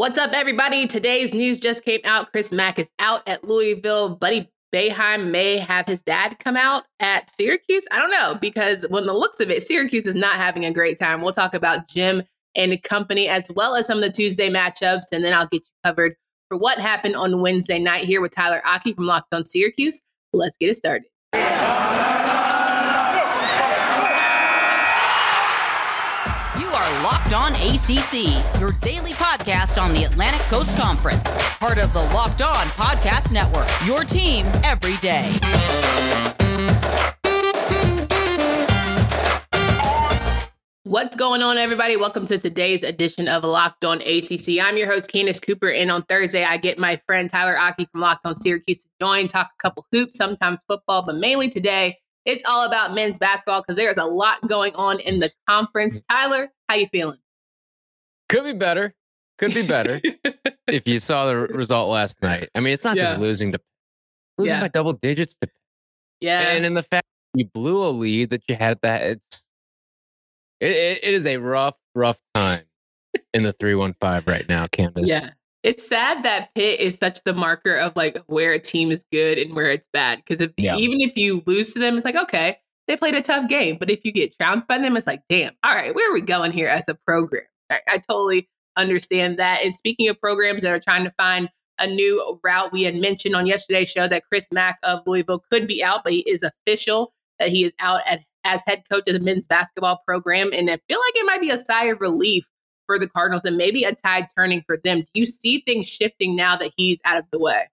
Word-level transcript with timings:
What's 0.00 0.18
up, 0.18 0.32
everybody? 0.32 0.86
Today's 0.86 1.34
news 1.34 1.60
just 1.60 1.84
came 1.84 2.00
out. 2.04 2.32
Chris 2.32 2.52
Mack 2.52 2.78
is 2.78 2.88
out 3.00 3.20
at 3.28 3.44
Louisville. 3.44 4.16
Buddy 4.16 4.50
Boeheim 4.74 5.30
may 5.30 5.58
have 5.58 5.86
his 5.86 6.00
dad 6.00 6.38
come 6.38 6.56
out 6.56 6.84
at 7.00 7.28
Syracuse. 7.28 7.86
I 7.92 7.98
don't 7.98 8.10
know 8.10 8.34
because 8.40 8.86
when 8.88 9.04
the 9.04 9.12
looks 9.12 9.40
of 9.40 9.50
it, 9.50 9.62
Syracuse 9.62 10.06
is 10.06 10.14
not 10.14 10.36
having 10.36 10.64
a 10.64 10.72
great 10.72 10.98
time. 10.98 11.20
We'll 11.20 11.34
talk 11.34 11.52
about 11.52 11.86
Jim 11.86 12.22
and 12.54 12.82
company 12.82 13.28
as 13.28 13.50
well 13.54 13.74
as 13.74 13.86
some 13.86 13.98
of 13.98 14.02
the 14.02 14.10
Tuesday 14.10 14.48
matchups, 14.48 15.02
and 15.12 15.22
then 15.22 15.34
I'll 15.34 15.48
get 15.48 15.60
you 15.66 15.72
covered 15.84 16.14
for 16.48 16.56
what 16.56 16.78
happened 16.78 17.16
on 17.16 17.42
Wednesday 17.42 17.78
night 17.78 18.06
here 18.06 18.22
with 18.22 18.34
Tyler 18.34 18.62
Aki 18.64 18.94
from 18.94 19.04
Locked 19.04 19.34
On 19.34 19.44
Syracuse. 19.44 20.00
Let's 20.32 20.56
get 20.56 20.70
it 20.70 20.76
started. 20.76 21.89
Locked 26.80 27.34
On 27.34 27.52
ACC, 27.52 28.58
your 28.58 28.72
daily 28.80 29.12
podcast 29.12 29.80
on 29.80 29.92
the 29.92 30.04
Atlantic 30.04 30.40
Coast 30.48 30.74
Conference. 30.78 31.38
Part 31.58 31.76
of 31.76 31.92
the 31.92 31.98
Locked 31.98 32.40
On 32.40 32.66
Podcast 32.68 33.32
Network, 33.32 33.68
your 33.84 34.02
team 34.02 34.46
every 34.64 34.96
day. 34.96 35.30
What's 40.84 41.16
going 41.16 41.42
on, 41.42 41.58
everybody? 41.58 41.98
Welcome 41.98 42.24
to 42.26 42.38
today's 42.38 42.82
edition 42.82 43.28
of 43.28 43.44
Locked 43.44 43.84
On 43.84 44.00
ACC. 44.00 44.58
I'm 44.58 44.78
your 44.78 44.90
host, 44.90 45.12
Candace 45.12 45.38
Cooper, 45.38 45.70
and 45.70 45.90
on 45.90 46.02
Thursday, 46.04 46.44
I 46.44 46.56
get 46.56 46.78
my 46.78 46.98
friend 47.06 47.28
Tyler 47.28 47.58
Aki 47.58 47.88
from 47.92 48.00
Locked 48.00 48.24
On 48.24 48.34
Syracuse 48.34 48.84
to 48.84 48.88
join, 48.98 49.28
talk 49.28 49.50
a 49.52 49.62
couple 49.62 49.86
hoops, 49.92 50.16
sometimes 50.16 50.60
football, 50.66 51.04
but 51.04 51.16
mainly 51.16 51.50
today, 51.50 51.98
it's 52.24 52.44
all 52.46 52.66
about 52.66 52.94
men's 52.94 53.18
basketball 53.18 53.62
because 53.62 53.76
there's 53.76 53.96
a 53.96 54.04
lot 54.04 54.46
going 54.46 54.74
on 54.74 55.00
in 55.00 55.20
the 55.20 55.30
conference. 55.46 56.00
Mm. 56.00 56.04
Tyler, 56.08 56.52
how 56.68 56.76
you 56.76 56.88
feeling? 56.88 57.18
Could 58.28 58.44
be 58.44 58.52
better. 58.52 58.94
Could 59.38 59.54
be 59.54 59.66
better. 59.66 60.00
if 60.68 60.86
you 60.86 60.98
saw 60.98 61.26
the 61.26 61.36
result 61.36 61.90
last 61.90 62.22
night. 62.22 62.50
I 62.54 62.60
mean, 62.60 62.72
it's 62.74 62.84
not 62.84 62.96
yeah. 62.96 63.04
just 63.04 63.18
losing 63.18 63.52
to 63.52 63.60
losing 64.38 64.56
yeah. 64.56 64.60
by 64.60 64.68
double 64.68 64.92
digits 64.92 65.36
to 65.40 65.48
Yeah. 66.20 66.40
And 66.40 66.64
in 66.64 66.74
the 66.74 66.82
fact 66.82 67.06
you 67.34 67.46
blew 67.46 67.84
a 67.86 67.90
lead 67.90 68.30
that 68.30 68.42
you 68.48 68.56
had 68.56 68.78
that 68.82 69.02
it's 69.02 69.48
it, 70.60 70.70
it, 70.70 71.00
it 71.02 71.14
is 71.14 71.26
a 71.26 71.38
rough, 71.38 71.76
rough 71.94 72.18
time 72.34 72.62
in 73.32 73.42
the 73.42 73.52
315 73.54 74.30
right 74.32 74.48
now, 74.48 74.66
Candace. 74.66 75.08
Yeah. 75.08 75.30
It's 75.62 75.86
sad 75.86 76.22
that 76.22 76.54
Pitt 76.54 76.80
is 76.80 76.96
such 76.96 77.22
the 77.24 77.34
marker 77.34 77.74
of 77.74 77.94
like 77.94 78.18
where 78.26 78.52
a 78.52 78.58
team 78.58 78.90
is 78.90 79.04
good 79.12 79.38
and 79.38 79.54
where 79.54 79.70
it's 79.70 79.88
bad. 79.92 80.18
Because 80.18 80.40
if 80.40 80.52
yeah. 80.56 80.76
even 80.76 81.00
if 81.00 81.16
you 81.16 81.42
lose 81.46 81.74
to 81.74 81.78
them, 81.78 81.96
it's 81.96 82.04
like, 82.04 82.16
okay, 82.16 82.56
they 82.88 82.96
played 82.96 83.14
a 83.14 83.20
tough 83.20 83.48
game. 83.48 83.76
But 83.78 83.90
if 83.90 84.00
you 84.04 84.12
get 84.12 84.36
trounced 84.38 84.68
by 84.68 84.78
them, 84.78 84.96
it's 84.96 85.06
like, 85.06 85.22
damn, 85.28 85.52
all 85.62 85.74
right, 85.74 85.94
where 85.94 86.10
are 86.10 86.14
we 86.14 86.22
going 86.22 86.52
here 86.52 86.68
as 86.68 86.84
a 86.88 86.94
program? 87.06 87.44
I, 87.70 87.80
I 87.88 87.98
totally 87.98 88.48
understand 88.76 89.38
that. 89.38 89.62
And 89.62 89.74
speaking 89.74 90.08
of 90.08 90.20
programs 90.20 90.62
that 90.62 90.72
are 90.72 90.80
trying 90.80 91.04
to 91.04 91.12
find 91.18 91.48
a 91.78 91.86
new 91.86 92.40
route, 92.42 92.72
we 92.72 92.82
had 92.82 92.94
mentioned 92.94 93.36
on 93.36 93.46
yesterday's 93.46 93.90
show 93.90 94.08
that 94.08 94.24
Chris 94.30 94.48
Mack 94.52 94.78
of 94.82 95.00
Louisville 95.06 95.44
could 95.50 95.66
be 95.66 95.84
out, 95.84 96.04
but 96.04 96.12
he 96.12 96.20
is 96.20 96.42
official 96.42 97.12
that 97.38 97.48
he 97.48 97.64
is 97.64 97.72
out 97.80 98.00
at, 98.06 98.20
as 98.44 98.62
head 98.66 98.82
coach 98.90 99.08
of 99.08 99.14
the 99.14 99.20
men's 99.20 99.46
basketball 99.46 100.02
program. 100.06 100.50
And 100.52 100.70
I 100.70 100.78
feel 100.88 100.98
like 100.98 101.16
it 101.16 101.26
might 101.26 101.40
be 101.40 101.50
a 101.50 101.58
sigh 101.58 101.86
of 101.86 102.00
relief 102.00 102.46
for 102.90 102.98
the 102.98 103.08
Cardinals 103.08 103.44
and 103.44 103.56
maybe 103.56 103.84
a 103.84 103.94
tide 103.94 104.26
turning 104.36 104.64
for 104.66 104.76
them. 104.82 105.02
Do 105.02 105.06
you 105.14 105.24
see 105.24 105.62
things 105.64 105.86
shifting 105.86 106.34
now 106.34 106.56
that 106.56 106.72
he's 106.76 106.98
out 107.04 107.18
of 107.18 107.24
the 107.30 107.38
way? 107.38 107.68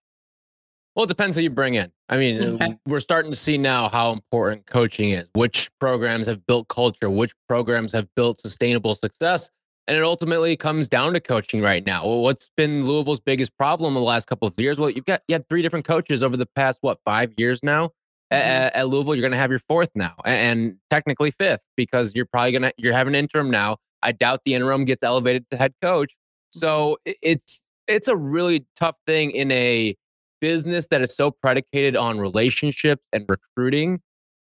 Well, 0.95 1.05
it 1.05 1.07
depends 1.07 1.35
who 1.35 1.41
you 1.41 1.49
bring 1.49 1.73
in. 1.73 1.91
I 2.07 2.17
mean, 2.17 2.39
okay. 2.43 2.77
we're 2.85 2.99
starting 2.99 3.31
to 3.31 3.35
see 3.35 3.57
now 3.57 3.89
how 3.89 4.11
important 4.11 4.67
coaching 4.67 5.11
is, 5.11 5.27
which 5.33 5.71
programs 5.79 6.27
have 6.27 6.45
built 6.45 6.67
culture, 6.67 7.09
which 7.09 7.33
programs 7.49 7.93
have 7.93 8.07
built 8.15 8.39
sustainable 8.39 8.93
success. 8.93 9.49
And 9.87 9.97
it 9.97 10.03
ultimately 10.03 10.55
comes 10.55 10.87
down 10.87 11.13
to 11.13 11.19
coaching 11.19 11.61
right 11.61 11.83
now. 11.83 12.05
Well, 12.05 12.21
what's 12.21 12.49
been 12.55 12.85
Louisville's 12.85 13.19
biggest 13.19 13.57
problem 13.57 13.95
in 13.95 14.01
the 14.01 14.05
last 14.05 14.27
couple 14.27 14.47
of 14.47 14.53
years? 14.59 14.79
Well, 14.79 14.91
you've 14.91 15.05
got 15.05 15.21
you 15.27 15.33
had 15.33 15.49
three 15.49 15.63
different 15.63 15.85
coaches 15.85 16.23
over 16.23 16.37
the 16.37 16.45
past 16.45 16.79
what 16.81 16.99
five 17.03 17.33
years 17.37 17.63
now 17.63 17.87
mm-hmm. 18.31 18.35
at, 18.35 18.75
at, 18.75 18.87
Louisville. 18.87 19.15
You're 19.15 19.21
going 19.21 19.31
to 19.31 19.37
have 19.37 19.49
your 19.49 19.61
fourth 19.67 19.89
now, 19.95 20.13
and, 20.25 20.59
and 20.59 20.75
technically 20.91 21.31
fifth 21.31 21.61
because 21.75 22.13
you're 22.13 22.25
probably 22.25 22.51
going 22.51 22.61
to 22.63 22.73
you're 22.77 22.93
having 22.93 23.15
an 23.15 23.23
interim 23.23 23.49
now. 23.49 23.77
I 24.07 24.13
doubt 24.13 24.41
the 24.45 24.53
interim 24.53 24.85
gets 24.85 25.03
elevated 25.03 25.45
to 25.51 25.57
head 25.57 25.73
coach. 25.81 26.15
So 26.51 26.97
it's 27.05 27.67
it's 27.87 28.07
a 28.07 28.15
really 28.15 28.65
tough 28.79 28.95
thing 29.05 29.31
in 29.31 29.51
a 29.51 29.95
business 30.39 30.87
that 30.87 31.01
is 31.01 31.13
so 31.13 31.29
predicated 31.29 31.97
on 31.97 32.17
relationships 32.17 33.05
and 33.11 33.25
recruiting 33.27 33.99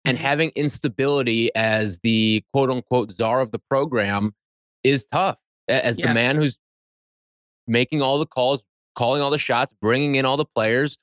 and 0.04 0.18
mm-hmm. 0.18 0.26
having 0.26 0.52
instability 0.56 1.50
as 1.54 1.98
the 2.02 2.44
quote 2.52 2.70
unquote 2.70 3.12
czar 3.12 3.40
of 3.40 3.50
the 3.50 3.58
program 3.70 4.34
is 4.84 5.06
tough 5.06 5.38
as 5.68 5.98
yeah. 5.98 6.08
the 6.08 6.14
man 6.14 6.36
who's 6.36 6.58
making 7.66 8.02
all 8.02 8.18
the 8.18 8.26
calls, 8.26 8.62
calling 8.94 9.22
all 9.22 9.30
the 9.30 9.38
shots, 9.38 9.74
bringing 9.80 10.16
in 10.16 10.26
all 10.26 10.36
the 10.36 10.44
players. 10.44 10.98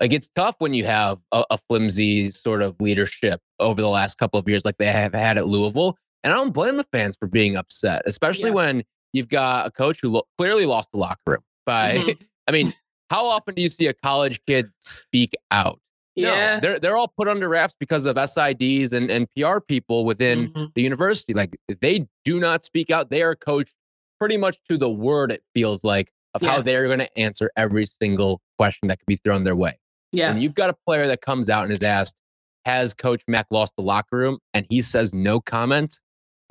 Like 0.00 0.12
it's 0.12 0.28
tough 0.28 0.54
when 0.58 0.74
you 0.74 0.84
have 0.84 1.18
a, 1.32 1.44
a 1.50 1.58
flimsy 1.68 2.30
sort 2.30 2.62
of 2.62 2.76
leadership 2.80 3.40
over 3.58 3.80
the 3.80 3.88
last 3.88 4.16
couple 4.16 4.38
of 4.38 4.48
years, 4.48 4.64
like 4.64 4.76
they 4.78 4.86
have 4.86 5.12
had 5.12 5.38
at 5.38 5.48
Louisville. 5.48 5.98
And 6.24 6.32
I 6.32 6.36
don't 6.36 6.52
blame 6.52 6.76
the 6.76 6.86
fans 6.92 7.16
for 7.16 7.28
being 7.28 7.56
upset, 7.56 8.02
especially 8.06 8.50
yeah. 8.50 8.54
when 8.54 8.82
you've 9.12 9.28
got 9.28 9.66
a 9.66 9.70
coach 9.70 10.00
who 10.00 10.10
lo- 10.10 10.26
clearly 10.36 10.66
lost 10.66 10.90
the 10.92 10.98
locker 10.98 11.20
room 11.26 11.42
by, 11.64 11.98
mm-hmm. 11.98 12.22
I 12.48 12.52
mean, 12.52 12.72
how 13.10 13.26
often 13.26 13.54
do 13.54 13.62
you 13.62 13.68
see 13.68 13.86
a 13.86 13.94
college 13.94 14.40
kid 14.46 14.70
speak 14.80 15.34
out? 15.50 15.80
Yeah. 16.16 16.54
No, 16.54 16.60
they're, 16.60 16.80
they're 16.80 16.96
all 16.96 17.12
put 17.16 17.28
under 17.28 17.48
wraps 17.48 17.74
because 17.78 18.06
of 18.06 18.16
SIDs 18.16 18.92
and, 18.92 19.10
and 19.10 19.28
PR 19.36 19.60
people 19.60 20.04
within 20.04 20.50
mm-hmm. 20.50 20.64
the 20.74 20.82
university. 20.82 21.34
Like 21.34 21.56
they 21.80 22.06
do 22.24 22.40
not 22.40 22.64
speak 22.64 22.90
out. 22.90 23.10
They 23.10 23.22
are 23.22 23.36
coached 23.36 23.74
pretty 24.18 24.38
much 24.38 24.56
to 24.68 24.78
the 24.78 24.90
word, 24.90 25.30
it 25.30 25.42
feels 25.54 25.84
like, 25.84 26.10
of 26.34 26.42
yeah. 26.42 26.52
how 26.52 26.62
they're 26.62 26.86
going 26.86 27.00
to 27.00 27.18
answer 27.18 27.50
every 27.56 27.86
single 27.86 28.40
question 28.58 28.88
that 28.88 28.98
could 28.98 29.06
be 29.06 29.16
thrown 29.16 29.44
their 29.44 29.56
way. 29.56 29.78
Yeah. 30.12 30.30
And 30.30 30.42
you've 30.42 30.54
got 30.54 30.70
a 30.70 30.76
player 30.86 31.06
that 31.06 31.20
comes 31.20 31.50
out 31.50 31.64
and 31.64 31.72
is 31.72 31.82
asked, 31.82 32.14
has 32.64 32.94
Coach 32.94 33.22
Mack 33.28 33.46
lost 33.50 33.72
the 33.76 33.82
locker 33.82 34.16
room? 34.16 34.38
And 34.54 34.66
he 34.70 34.82
says 34.82 35.12
no 35.12 35.40
comment. 35.40 35.98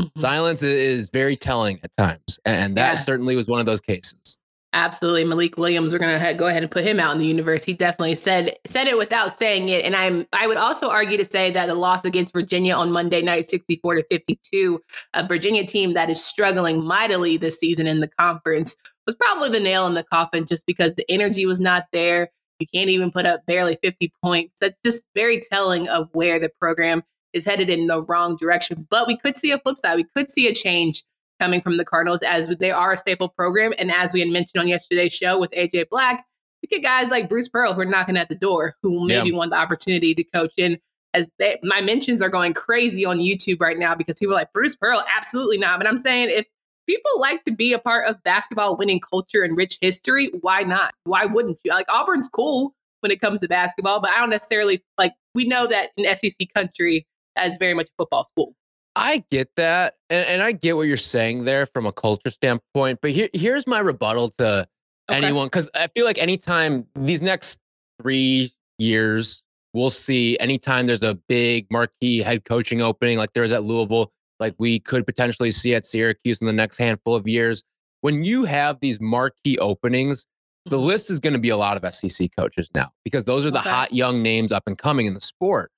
Mm-hmm. 0.01 0.19
Silence 0.19 0.63
is 0.63 1.09
very 1.09 1.35
telling 1.35 1.79
at 1.83 1.95
times, 1.97 2.39
and 2.45 2.75
that 2.77 2.91
yeah. 2.91 2.95
certainly 2.95 3.35
was 3.35 3.47
one 3.47 3.59
of 3.59 3.65
those 3.65 3.81
cases. 3.81 4.37
Absolutely, 4.75 5.23
Malik 5.23 5.57
Williams. 5.57 5.93
We're 5.93 5.99
gonna 5.99 6.33
go 6.33 6.47
ahead 6.47 6.61
and 6.61 6.69
put 6.69 6.83
him 6.83 6.99
out 6.99 7.13
in 7.13 7.17
the 7.17 7.25
universe. 7.25 7.63
He 7.63 7.73
definitely 7.73 8.15
said 8.15 8.57
said 8.67 8.87
it 8.87 8.97
without 8.97 9.37
saying 9.37 9.69
it, 9.69 9.85
and 9.85 9.95
I'm 9.95 10.27
I 10.33 10.47
would 10.47 10.57
also 10.57 10.89
argue 10.89 11.17
to 11.17 11.23
say 11.23 11.49
that 11.51 11.67
the 11.67 11.75
loss 11.75 12.03
against 12.03 12.33
Virginia 12.33 12.75
on 12.75 12.91
Monday 12.91 13.21
night, 13.21 13.49
64 13.49 13.95
to 13.95 14.03
52, 14.11 14.81
a 15.13 15.25
Virginia 15.25 15.65
team 15.65 15.93
that 15.93 16.09
is 16.09 16.21
struggling 16.21 16.83
mightily 16.83 17.37
this 17.37 17.57
season 17.57 17.87
in 17.87 18.01
the 18.01 18.09
conference, 18.09 18.75
was 19.05 19.15
probably 19.15 19.49
the 19.49 19.61
nail 19.61 19.87
in 19.87 19.93
the 19.93 20.03
coffin, 20.03 20.45
just 20.45 20.65
because 20.65 20.95
the 20.95 21.09
energy 21.09 21.45
was 21.45 21.61
not 21.61 21.85
there. 21.93 22.29
You 22.59 22.67
can't 22.73 22.89
even 22.89 23.11
put 23.11 23.25
up 23.25 23.45
barely 23.45 23.77
50 23.81 24.11
points. 24.21 24.55
That's 24.59 24.77
just 24.83 25.03
very 25.15 25.39
telling 25.39 25.87
of 25.87 26.09
where 26.11 26.37
the 26.37 26.49
program 26.59 27.03
is 27.35 27.45
headed 27.45 27.69
in 27.69 27.85
the 27.87 28.01
wrong 28.01 28.35
direction. 28.37 28.87
But 28.89 29.05
we 29.05 29.17
could 29.17 29.37
see 29.37 29.51
a 29.51 29.59
flip 29.59 29.77
side. 29.77 29.97
We 29.97 30.05
could 30.15 30.31
see 30.31 30.47
a 30.47 30.53
change 30.53 31.03
coming 31.39 31.61
from 31.61 31.77
the 31.77 31.85
Cardinals 31.85 32.21
as 32.21 32.47
they 32.47 32.71
are 32.71 32.93
a 32.93 32.97
staple 32.97 33.29
program. 33.29 33.73
And 33.77 33.91
as 33.91 34.13
we 34.13 34.21
had 34.21 34.29
mentioned 34.29 34.61
on 34.61 34.67
yesterday's 34.67 35.13
show 35.13 35.37
with 35.37 35.51
AJ 35.51 35.89
Black, 35.89 36.25
you 36.61 36.69
get 36.69 36.81
guys 36.81 37.11
like 37.11 37.29
Bruce 37.29 37.49
Pearl 37.49 37.73
who 37.73 37.81
are 37.81 37.85
knocking 37.85 38.17
at 38.17 38.29
the 38.29 38.35
door 38.35 38.75
who 38.81 39.05
maybe 39.05 39.29
yeah. 39.29 39.35
want 39.35 39.51
the 39.51 39.57
opportunity 39.57 40.15
to 40.15 40.23
coach 40.23 40.53
in. 40.57 40.79
As 41.13 41.29
they, 41.39 41.59
my 41.63 41.79
mentions 41.81 42.21
are 42.21 42.29
going 42.29 42.53
crazy 42.53 43.05
on 43.05 43.19
YouTube 43.19 43.61
right 43.61 43.77
now 43.77 43.95
because 43.95 44.17
people 44.17 44.33
are 44.33 44.39
like 44.39 44.51
Bruce 44.51 44.75
Pearl, 44.75 45.03
absolutely 45.15 45.57
not. 45.57 45.79
But 45.79 45.87
I'm 45.87 45.97
saying 45.97 46.29
if 46.29 46.45
people 46.87 47.11
like 47.19 47.43
to 47.45 47.51
be 47.51 47.73
a 47.73 47.79
part 47.79 48.07
of 48.07 48.21
basketball 48.23 48.75
winning 48.75 48.99
culture 48.99 49.43
and 49.43 49.55
rich 49.55 49.77
history, 49.79 50.29
why 50.41 50.63
not? 50.63 50.93
Why 51.05 51.25
wouldn't 51.25 51.57
you? 51.63 51.71
Like 51.71 51.85
Auburn's 51.89 52.27
cool 52.27 52.73
when 52.99 53.11
it 53.11 53.21
comes 53.21 53.41
to 53.41 53.47
basketball, 53.47 54.01
but 54.01 54.09
I 54.09 54.19
don't 54.19 54.29
necessarily 54.29 54.83
like 54.97 55.13
we 55.33 55.45
know 55.45 55.67
that 55.67 55.91
in 55.95 56.13
SEC 56.15 56.47
country 56.53 57.07
as 57.35 57.57
very 57.57 57.73
much 57.73 57.87
a 57.87 57.91
football 57.97 58.23
school. 58.23 58.55
I 58.95 59.23
get 59.29 59.49
that. 59.57 59.95
And, 60.09 60.25
and, 60.27 60.41
I 60.41 60.53
get 60.53 60.77
what 60.77 60.83
you're 60.87 60.95
saying 60.95 61.43
there 61.43 61.65
from 61.65 61.85
a 61.85 61.91
culture 61.91 62.29
standpoint. 62.29 62.99
But 63.01 63.11
here, 63.11 63.29
here's 63.33 63.67
my 63.67 63.79
rebuttal 63.79 64.29
to 64.37 64.67
okay. 65.09 65.17
anyone 65.17 65.47
because 65.47 65.69
I 65.75 65.87
feel 65.87 66.05
like 66.05 66.17
anytime 66.17 66.85
these 66.95 67.21
next 67.21 67.59
three 68.01 68.53
years, 68.77 69.43
we'll 69.73 69.89
see 69.89 70.37
anytime 70.39 70.87
there's 70.87 71.03
a 71.03 71.15
big 71.27 71.67
marquee 71.69 72.21
head 72.21 72.45
coaching 72.45 72.81
opening 72.81 73.17
like 73.17 73.33
there's 73.33 73.51
at 73.51 73.63
Louisville, 73.63 74.11
like 74.39 74.55
we 74.57 74.79
could 74.79 75.05
potentially 75.05 75.51
see 75.51 75.75
at 75.75 75.85
Syracuse 75.85 76.39
in 76.39 76.47
the 76.47 76.53
next 76.53 76.77
handful 76.77 77.15
of 77.15 77.27
years. 77.27 77.63
When 77.99 78.23
you 78.23 78.45
have 78.45 78.79
these 78.79 79.01
marquee 79.01 79.57
openings, 79.57 80.25
the 80.65 80.77
mm-hmm. 80.77 80.85
list 80.85 81.09
is 81.09 81.19
going 81.19 81.33
to 81.33 81.39
be 81.39 81.49
a 81.49 81.57
lot 81.57 81.83
of 81.83 81.93
SEC 81.93 82.29
coaches 82.37 82.69
now 82.73 82.91
because 83.03 83.25
those 83.25 83.45
are 83.45 83.51
the 83.51 83.59
okay. 83.59 83.69
hot 83.69 83.93
young 83.93 84.23
names 84.23 84.51
up 84.51 84.63
and 84.67 84.77
coming 84.77 85.05
in 85.05 85.13
the 85.13 85.21
sport. 85.21 85.71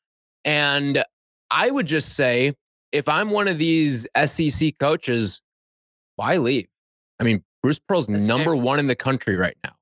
And 0.46 1.04
I 1.52 1.70
would 1.70 1.86
just 1.86 2.16
say, 2.16 2.54
if 2.92 3.08
I'm 3.08 3.32
one 3.32 3.48
of 3.48 3.58
these 3.58 4.08
SEC 4.26 4.78
coaches, 4.80 5.42
why 6.16 6.38
leave? 6.38 6.68
I 7.20 7.24
mean, 7.24 7.44
Bruce 7.64 7.80
Pearl's 7.80 8.08
That's 8.08 8.28
number 8.28 8.54
fair. 8.54 8.56
one 8.56 8.80
in 8.80 8.88
the 8.88 8.96
country 8.96 9.36
right 9.36 9.58
now, 9.64 9.74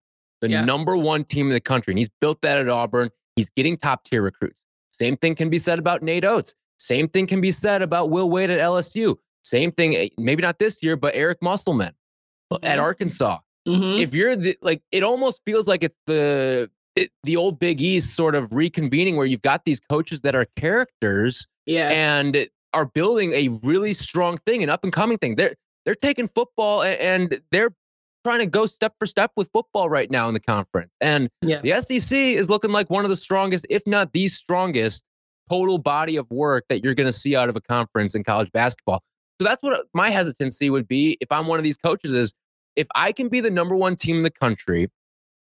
the 0.41 0.49
yeah. 0.49 0.65
number 0.65 0.95
one 0.95 1.23
team 1.23 1.47
in 1.47 1.53
the 1.53 1.61
country. 1.61 1.91
And 1.91 1.99
he's 1.99 2.09
built 2.21 2.41
that 2.41 2.57
at 2.57 2.69
Auburn. 2.69 3.09
He's 3.35 3.49
getting 3.49 3.77
top 3.77 4.03
tier 4.05 4.21
recruits. 4.21 4.63
Same 4.89 5.17
thing 5.17 5.35
can 5.35 5.49
be 5.49 5.57
said 5.57 5.77
about 5.77 6.01
Nate 6.01 6.25
Oats. 6.25 6.53
Same 6.79 7.07
thing 7.07 7.27
can 7.27 7.41
be 7.41 7.51
said 7.51 7.81
about 7.81 8.09
Will 8.09 8.29
Wade 8.29 8.49
at 8.49 8.59
LSU. 8.59 9.15
Same 9.43 9.71
thing, 9.71 9.95
eh, 9.95 10.09
maybe 10.17 10.41
not 10.41 10.57
this 10.57 10.81
year, 10.81 10.95
but 10.95 11.13
Eric 11.15 11.41
Musselman 11.41 11.93
at 12.63 12.79
Arkansas. 12.79 13.39
mm-hmm. 13.67 13.99
if 13.99 14.15
you're 14.15 14.35
the, 14.35 14.57
like, 14.61 14.81
it 14.91 15.03
almost 15.03 15.41
feels 15.45 15.67
like 15.67 15.83
it's 15.83 15.97
the 16.07 16.69
it, 16.95 17.11
the 17.23 17.35
old 17.35 17.59
Big 17.59 17.81
East 17.81 18.15
sort 18.15 18.35
of 18.35 18.49
reconvening 18.51 19.15
where 19.15 19.25
you've 19.25 19.41
got 19.41 19.65
these 19.65 19.79
coaches 19.89 20.21
that 20.21 20.35
are 20.35 20.45
characters, 20.55 21.45
yeah, 21.65 21.89
and 21.89 22.47
are 22.73 22.85
building 22.85 23.31
a 23.33 23.47
really 23.63 23.93
strong 23.93 24.37
thing, 24.45 24.63
an 24.63 24.69
up 24.69 24.83
and 24.83 24.93
coming 24.93 25.17
thing. 25.17 25.35
They're 25.35 25.55
they're 25.85 25.95
taking 25.95 26.27
football 26.27 26.83
and 26.83 27.39
they're 27.51 27.71
trying 28.25 28.39
to 28.39 28.47
go 28.47 28.65
step 28.65 28.95
for 28.97 29.05
step 29.05 29.31
with 29.35 29.49
football 29.53 29.87
right 29.87 30.09
now 30.09 30.27
in 30.27 30.33
the 30.33 30.39
conference. 30.39 30.91
And 30.99 31.29
yeah. 31.43 31.61
the 31.61 31.79
SEC 31.79 32.17
is 32.17 32.49
looking 32.49 32.71
like 32.71 32.89
one 32.89 33.05
of 33.05 33.09
the 33.09 33.15
strongest, 33.15 33.67
if 33.69 33.85
not 33.85 34.13
the 34.13 34.27
strongest, 34.27 35.03
total 35.47 35.77
body 35.77 36.15
of 36.15 36.29
work 36.31 36.65
that 36.69 36.83
you're 36.83 36.95
going 36.95 37.07
to 37.07 37.13
see 37.13 37.35
out 37.35 37.49
of 37.49 37.55
a 37.55 37.61
conference 37.61 38.15
in 38.15 38.23
college 38.23 38.51
basketball. 38.51 39.03
So 39.39 39.45
that's 39.45 39.61
what 39.61 39.73
uh, 39.73 39.83
my 39.93 40.09
hesitancy 40.09 40.71
would 40.71 40.87
be 40.87 41.17
if 41.21 41.31
I'm 41.31 41.45
one 41.45 41.59
of 41.59 41.63
these 41.63 41.77
coaches 41.77 42.11
is 42.11 42.33
if 42.75 42.87
I 42.95 43.11
can 43.11 43.29
be 43.29 43.41
the 43.41 43.51
number 43.51 43.75
one 43.75 43.95
team 43.95 44.17
in 44.17 44.23
the 44.23 44.31
country, 44.31 44.89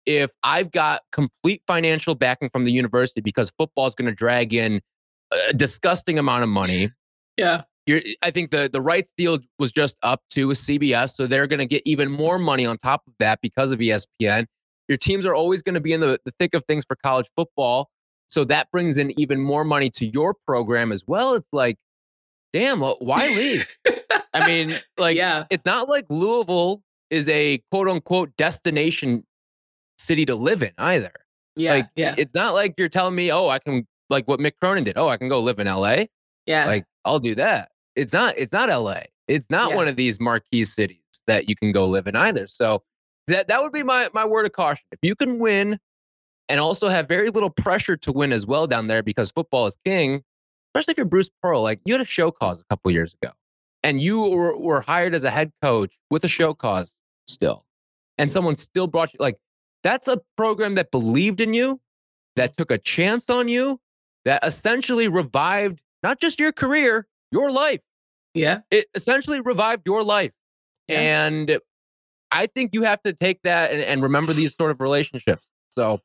if 0.08 0.32
I've 0.44 0.72
got 0.72 1.02
complete 1.12 1.62
financial 1.68 2.16
backing 2.16 2.50
from 2.50 2.64
the 2.64 2.72
university 2.72 3.22
because 3.22 3.52
football 3.58 3.86
is 3.86 3.94
going 3.94 4.08
to 4.08 4.16
drag 4.16 4.54
in 4.54 4.82
a 5.32 5.54
disgusting 5.54 6.20
amount 6.20 6.44
of 6.44 6.50
money. 6.50 6.90
Yeah. 7.38 7.64
You're, 7.88 8.02
I 8.22 8.32
think 8.32 8.52
the 8.52 8.70
the 8.72 8.82
rights 8.82 9.12
deal 9.18 9.40
was 9.58 9.72
just 9.72 9.96
up 10.04 10.22
to 10.32 10.50
CBS, 10.50 11.16
so 11.16 11.26
they're 11.26 11.48
going 11.48 11.60
to 11.60 11.66
get 11.66 11.82
even 11.86 12.12
more 12.12 12.38
money 12.38 12.66
on 12.66 12.78
top 12.78 13.02
of 13.08 13.14
that 13.20 13.40
because 13.42 13.72
of 13.72 13.80
ESPN. 13.80 14.46
Your 14.88 14.98
teams 14.98 15.26
are 15.26 15.34
always 15.34 15.62
going 15.62 15.76
to 15.76 15.82
be 15.82 15.94
in 15.94 16.00
the, 16.00 16.20
the 16.26 16.32
thick 16.38 16.54
of 16.54 16.64
things 16.66 16.86
for 16.88 16.96
college 16.96 17.30
football, 17.36 17.90
so 18.28 18.44
that 18.46 18.70
brings 18.72 18.98
in 18.98 19.20
even 19.20 19.42
more 19.42 19.64
money 19.64 19.90
to 19.92 20.06
your 20.06 20.36
program 20.46 20.92
as 20.92 21.04
well. 21.08 21.34
It's 21.34 21.50
like, 21.52 21.78
damn, 22.54 22.82
why 22.82 23.28
leave? 23.28 23.78
I 24.34 24.48
mean, 24.48 24.72
like, 24.98 25.18
yeah. 25.18 25.46
it's 25.50 25.66
not 25.66 25.90
like 25.90 26.06
Louisville 26.10 26.82
is 27.10 27.28
a 27.30 27.62
quote 27.72 27.90
unquote 27.90 28.36
destination 28.38 29.26
city 29.98 30.26
to 30.26 30.36
live 30.36 30.62
in 30.62 30.72
either. 30.78 31.12
Yeah, 31.56 31.74
like, 31.74 31.90
yeah. 31.96 32.16
It's 32.18 32.34
not 32.34 32.54
like 32.54 32.76
you're 32.78 32.90
telling 32.90 33.16
me, 33.16 33.32
oh, 33.32 33.50
I 33.50 33.60
can 33.60 33.88
like 34.12 34.28
what 34.28 34.40
Mick 34.40 34.54
Cronin 34.60 34.84
did. 34.84 34.98
Oh, 34.98 35.08
I 35.08 35.18
can 35.18 35.30
go 35.30 35.40
live 35.40 35.60
in 35.60 35.68
LA. 35.68 36.06
Yeah, 36.46 36.66
like 36.66 36.86
I'll 37.06 37.20
do 37.20 37.36
that. 37.36 37.72
It's 37.96 38.14
not. 38.14 38.36
It's 38.38 38.54
not 38.54 38.70
LA. 38.70 39.02
It's 39.28 39.50
not 39.50 39.72
yeah. 39.72 39.76
one 39.78 39.88
of 39.88 39.96
these 39.96 40.20
marquee 40.20 40.66
cities 40.66 40.98
that 41.28 41.50
you 41.50 41.56
can 41.56 41.72
go 41.72 41.88
live 41.88 42.08
in 42.08 42.16
either. 42.16 42.48
So 42.48 42.84
that 43.28 43.48
that 43.48 43.62
would 43.62 43.72
be 43.72 43.84
my 43.84 44.10
my 44.14 44.26
word 44.26 44.46
of 44.46 44.52
caution. 44.52 44.86
If 44.92 45.00
you 45.02 45.16
can 45.16 45.40
win 45.40 45.80
and 46.50 46.60
also 46.60 46.90
have 46.90 47.08
very 47.08 47.30
little 47.30 47.50
pressure 47.50 47.96
to 47.96 48.12
win 48.12 48.34
as 48.34 48.46
well 48.46 48.68
down 48.68 48.88
there 48.88 49.02
because 49.02 49.32
football 49.32 49.68
is 49.68 49.78
king, 49.86 50.22
especially 50.70 50.92
if 50.92 50.98
you're 50.98 51.06
Bruce 51.06 51.30
Pearl. 51.42 51.62
Like 51.62 51.80
you 51.86 51.94
had 51.94 52.02
a 52.02 52.06
show 52.06 52.30
cause 52.30 52.60
a 52.60 52.64
couple 52.66 52.92
years 52.92 53.16
ago, 53.22 53.32
and 53.84 54.02
you 54.02 54.22
were, 54.22 54.58
were 54.58 54.82
hired 54.82 55.14
as 55.14 55.24
a 55.24 55.32
head 55.32 55.52
coach 55.62 55.98
with 56.10 56.26
a 56.26 56.28
show 56.28 56.54
cause 56.54 56.94
still, 57.26 57.66
and 58.18 58.32
someone 58.32 58.58
still 58.58 58.88
brought 58.88 59.14
you. 59.14 59.18
Like 59.20 59.38
that's 59.84 60.08
a 60.08 60.20
program 60.36 60.76
that 60.76 60.92
believed 60.92 61.40
in 61.40 61.54
you, 61.54 61.80
that 62.36 62.58
took 62.58 62.70
a 62.70 62.78
chance 62.78 63.30
on 63.30 63.48
you, 63.48 63.80
that 64.26 64.44
essentially 64.46 65.08
revived 65.08 65.82
not 66.04 66.20
just 66.20 66.40
your 66.40 66.52
career, 66.52 67.08
your 67.32 67.52
life. 67.52 67.82
Yeah. 68.34 68.60
It 68.72 68.88
essentially 68.96 69.42
revived 69.42 69.84
your 69.86 70.04
life. 70.04 70.32
Yeah. 70.88 71.00
And 71.00 71.60
I 72.32 72.48
think 72.48 72.74
you 72.74 72.84
have 72.84 73.02
to 73.04 73.14
take 73.14 73.42
that 73.44 73.72
and, 73.72 73.82
and 73.82 74.04
remember 74.04 74.34
these 74.34 74.56
sort 74.56 74.72
of 74.72 74.82
relationships. 74.82 75.50
So 75.70 76.02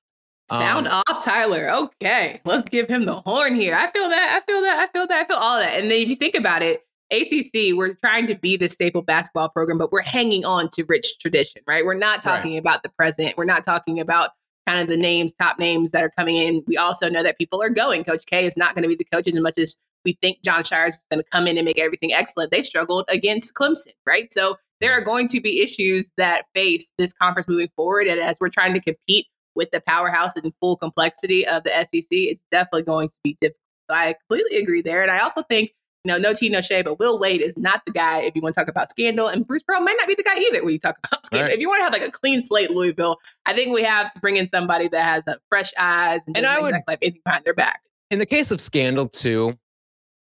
Sound 0.51 0.87
um, 0.87 1.03
off, 1.09 1.25
Tyler. 1.25 1.71
Okay, 1.71 2.41
let's 2.45 2.69
give 2.69 2.89
him 2.89 3.05
the 3.05 3.21
horn 3.21 3.57
here. 3.57 3.75
I 3.75 3.91
feel 3.91 4.09
that. 4.09 4.41
I 4.41 4.51
feel 4.51 4.61
that. 4.63 4.79
I 4.79 4.93
feel 4.93 5.07
that. 5.09 5.25
I 5.25 5.27
feel 5.27 5.37
all 5.37 5.59
that. 5.59 5.79
And 5.81 5.91
then 5.91 6.03
if 6.03 6.09
you 6.09 6.15
think 6.15 6.37
about 6.37 6.63
it, 6.63 6.83
ACC, 7.11 7.77
we're 7.77 7.95
trying 7.95 8.27
to 8.29 8.35
be 8.37 8.57
the 8.57 8.69
staple 8.69 9.03
basketball 9.03 9.49
program, 9.49 9.79
but 9.79 9.91
we're 9.91 10.03
hanging 10.03 10.45
on 10.45 10.69
to 10.75 10.85
rich 10.89 11.19
tradition, 11.19 11.63
right? 11.67 11.85
We're 11.85 11.95
not 11.95 12.23
talking 12.23 12.53
right. 12.53 12.61
about 12.61 12.85
the 12.85 12.91
present. 12.91 13.37
We're 13.37 13.45
not 13.45 13.65
talking 13.65 13.99
about 13.99 14.31
kind 14.67 14.81
of 14.81 14.89
the 14.89 14.97
names, 14.97 15.33
top 15.33 15.59
names 15.59 15.93
that 15.93 16.03
are 16.03 16.11
coming 16.11 16.37
in. 16.37 16.63
We 16.67 16.77
also 16.77 17.09
know 17.09 17.23
that 17.23 17.39
people 17.39 17.63
are 17.63 17.71
going. 17.71 18.05
Coach 18.05 18.27
K 18.27 18.45
is 18.45 18.57
not 18.57 18.75
going 18.75 18.83
to 18.83 18.89
be 18.89 18.97
the 18.97 19.05
coach 19.05 19.27
as 19.29 19.35
much 19.35 19.59
as 19.59 19.77
we 20.05 20.19
think 20.21 20.43
Jon 20.43 20.63
Scheyer 20.63 20.89
is 20.89 21.03
going 21.11 21.23
to 21.23 21.29
come 21.31 21.47
in 21.47 21.57
and 21.57 21.65
make 21.65 21.79
everything 21.79 22.13
excellent. 22.13 22.51
They 22.51 22.63
struggled 22.63 23.05
against 23.09 23.55
Clemson, 23.55 23.93
right? 24.07 24.33
So 24.33 24.57
there 24.81 24.93
are 24.93 25.01
going 25.01 25.29
to 25.29 25.41
be 25.41 25.63
issues 25.63 26.11
that 26.17 26.45
face 26.55 26.91
this 26.99 27.13
conference 27.13 27.49
moving 27.49 27.71
forward. 27.77 28.07
And 28.07 28.21
as 28.21 28.39
we're 28.41 28.49
trying 28.49 28.75
to 28.75 28.81
compete 28.81 29.27
with 29.55 29.71
the 29.71 29.81
powerhouse 29.81 30.37
and 30.37 30.53
full 30.61 30.77
complexity 30.77 31.47
of 31.47 31.65
the 31.65 31.71
SEC, 31.71 32.07
it's 32.11 32.43
definitely 32.51 32.83
going 32.83 33.09
to 33.09 33.17
be 33.25 33.37
difficult. 33.41 33.61
So 33.91 33.97
I 33.97 34.15
completely 34.29 34.59
agree 34.59 34.83
there. 34.83 35.03
And 35.03 35.11
I 35.11 35.21
also 35.21 35.43
think, 35.43 35.73
know, 36.07 36.19
no 36.19 36.33
tea, 36.33 36.49
no 36.49 36.61
shade, 36.61 36.85
but 36.85 36.99
Will 36.99 37.19
Wade 37.19 37.41
is 37.41 37.57
not 37.57 37.85
the 37.85 37.93
guy 37.93 38.21
if 38.21 38.35
you 38.35 38.43
want 38.43 38.55
to 38.55 38.61
talk 38.61 38.69
about 38.69 38.89
scandal. 38.89 39.29
And 39.29 39.47
Bruce 39.47 39.63
Pearl 39.63 39.81
might 39.81 39.97
not 39.99 40.09
be 40.09 40.15
the 40.15 40.23
guy 40.23 40.39
either 40.39 40.65
when 40.65 40.73
you 40.73 40.79
talk 40.79 40.97
about 41.05 41.27
scandal. 41.27 41.49
Right. 41.49 41.55
If 41.55 41.61
you 41.61 41.69
want 41.69 41.81
to 41.81 41.85
have 41.85 41.93
like 41.93 42.03
a 42.03 42.11
clean 42.11 42.41
slate 42.41 42.71
Louisville, 42.71 43.19
I 43.45 43.55
think 43.55 43.75
we 43.75 43.83
have 43.83 44.13
to 44.13 44.21
bring 44.21 44.37
in 44.37 44.49
somebody 44.49 44.89
that 44.89 45.05
has 45.05 45.27
a 45.27 45.39
fresh 45.49 45.73
eyes 45.79 46.23
and, 46.27 46.37
and 46.37 46.47
I 46.47 46.61
would 46.61 46.75
like 46.87 46.99
anything 47.03 47.21
behind 47.25 47.45
their 47.45 47.55
back. 47.55 47.81
In 48.11 48.19
the 48.19 48.27
case 48.27 48.51
of 48.51 48.61
scandal 48.61 49.09
too, 49.09 49.59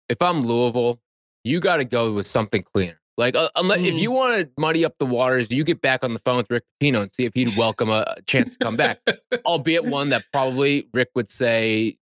if 0.08 0.20
I'm 0.20 0.42
Louisville, 0.42 1.00
you 1.44 1.60
got 1.60 1.76
to 1.76 1.84
go 1.84 2.12
with 2.12 2.26
something 2.26 2.64
cleaner. 2.74 3.00
Like, 3.18 3.34
uh, 3.34 3.48
unless, 3.56 3.80
mm. 3.80 3.86
if 3.86 3.94
you 3.94 4.10
want 4.10 4.40
to 4.40 4.50
muddy 4.58 4.84
up 4.84 4.94
the 4.98 5.06
waters, 5.06 5.50
you 5.50 5.64
get 5.64 5.80
back 5.80 6.04
on 6.04 6.12
the 6.12 6.18
phone 6.18 6.36
with 6.36 6.50
Rick 6.50 6.64
Pitino 6.80 7.00
and 7.00 7.10
see 7.10 7.24
if 7.24 7.32
he'd 7.34 7.56
welcome 7.56 7.88
a 7.88 8.16
chance 8.26 8.52
to 8.52 8.58
come 8.58 8.76
back. 8.76 9.00
Albeit 9.46 9.86
one 9.86 10.10
that 10.10 10.24
probably 10.32 10.88
Rick 10.92 11.10
would 11.14 11.30
say 11.30 11.96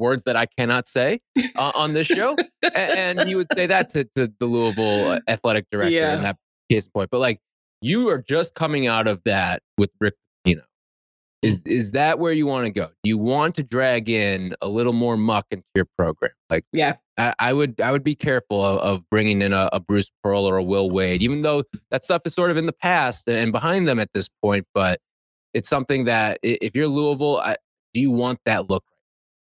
words 0.00 0.24
that 0.24 0.36
I 0.36 0.46
cannot 0.46 0.88
say 0.88 1.20
uh, 1.56 1.72
on 1.76 1.92
this 1.92 2.08
show, 2.08 2.34
and, 2.62 3.20
and, 3.20 3.28
he 3.28 3.34
would 3.34 3.46
say 3.54 3.66
that 3.66 3.90
to, 3.90 4.04
to 4.16 4.32
the 4.38 4.46
Louisville 4.46 5.12
uh, 5.12 5.20
athletic 5.28 5.66
director 5.70 5.92
yeah. 5.92 6.16
in 6.16 6.22
that 6.22 6.36
case 6.68 6.86
point. 6.86 7.10
But 7.10 7.20
like, 7.20 7.40
you 7.80 8.08
are 8.08 8.18
just 8.20 8.54
coming 8.54 8.86
out 8.86 9.06
of 9.06 9.22
that 9.24 9.62
with 9.78 9.90
Rick 10.00 10.14
Pitino. 10.46 10.62
Is 11.42 11.62
is 11.64 11.92
that 11.92 12.18
where 12.18 12.32
you 12.32 12.46
want 12.46 12.66
to 12.66 12.70
go? 12.70 12.88
Do 13.02 13.08
you 13.08 13.16
want 13.16 13.54
to 13.54 13.62
drag 13.62 14.10
in 14.10 14.54
a 14.60 14.68
little 14.68 14.92
more 14.92 15.16
muck 15.16 15.46
into 15.50 15.64
your 15.74 15.86
program? 15.96 16.32
Like, 16.50 16.64
yeah, 16.72 16.96
I, 17.16 17.34
I 17.38 17.52
would 17.54 17.80
I 17.80 17.92
would 17.92 18.04
be 18.04 18.14
careful 18.14 18.62
of, 18.62 18.78
of 18.80 19.10
bringing 19.10 19.40
in 19.40 19.54
a, 19.54 19.70
a, 19.72 19.80
Bruce 19.80 20.10
Pearl 20.22 20.46
or 20.46 20.58
a 20.58 20.62
Will 20.62 20.90
Wade, 20.90 21.22
even 21.22 21.40
though 21.40 21.64
that 21.90 22.04
stuff 22.04 22.22
is 22.26 22.34
sort 22.34 22.50
of 22.50 22.58
in 22.58 22.66
the 22.66 22.74
past 22.74 23.26
and 23.26 23.52
behind 23.52 23.88
them 23.88 23.98
at 23.98 24.10
this 24.12 24.28
point. 24.42 24.66
But 24.74 25.00
it's 25.54 25.68
something 25.68 26.04
that 26.04 26.38
if 26.42 26.76
you're 26.76 26.86
Louisville, 26.86 27.38
I, 27.38 27.56
do 27.94 28.00
you 28.00 28.10
want 28.10 28.40
that 28.44 28.68
look? 28.68 28.84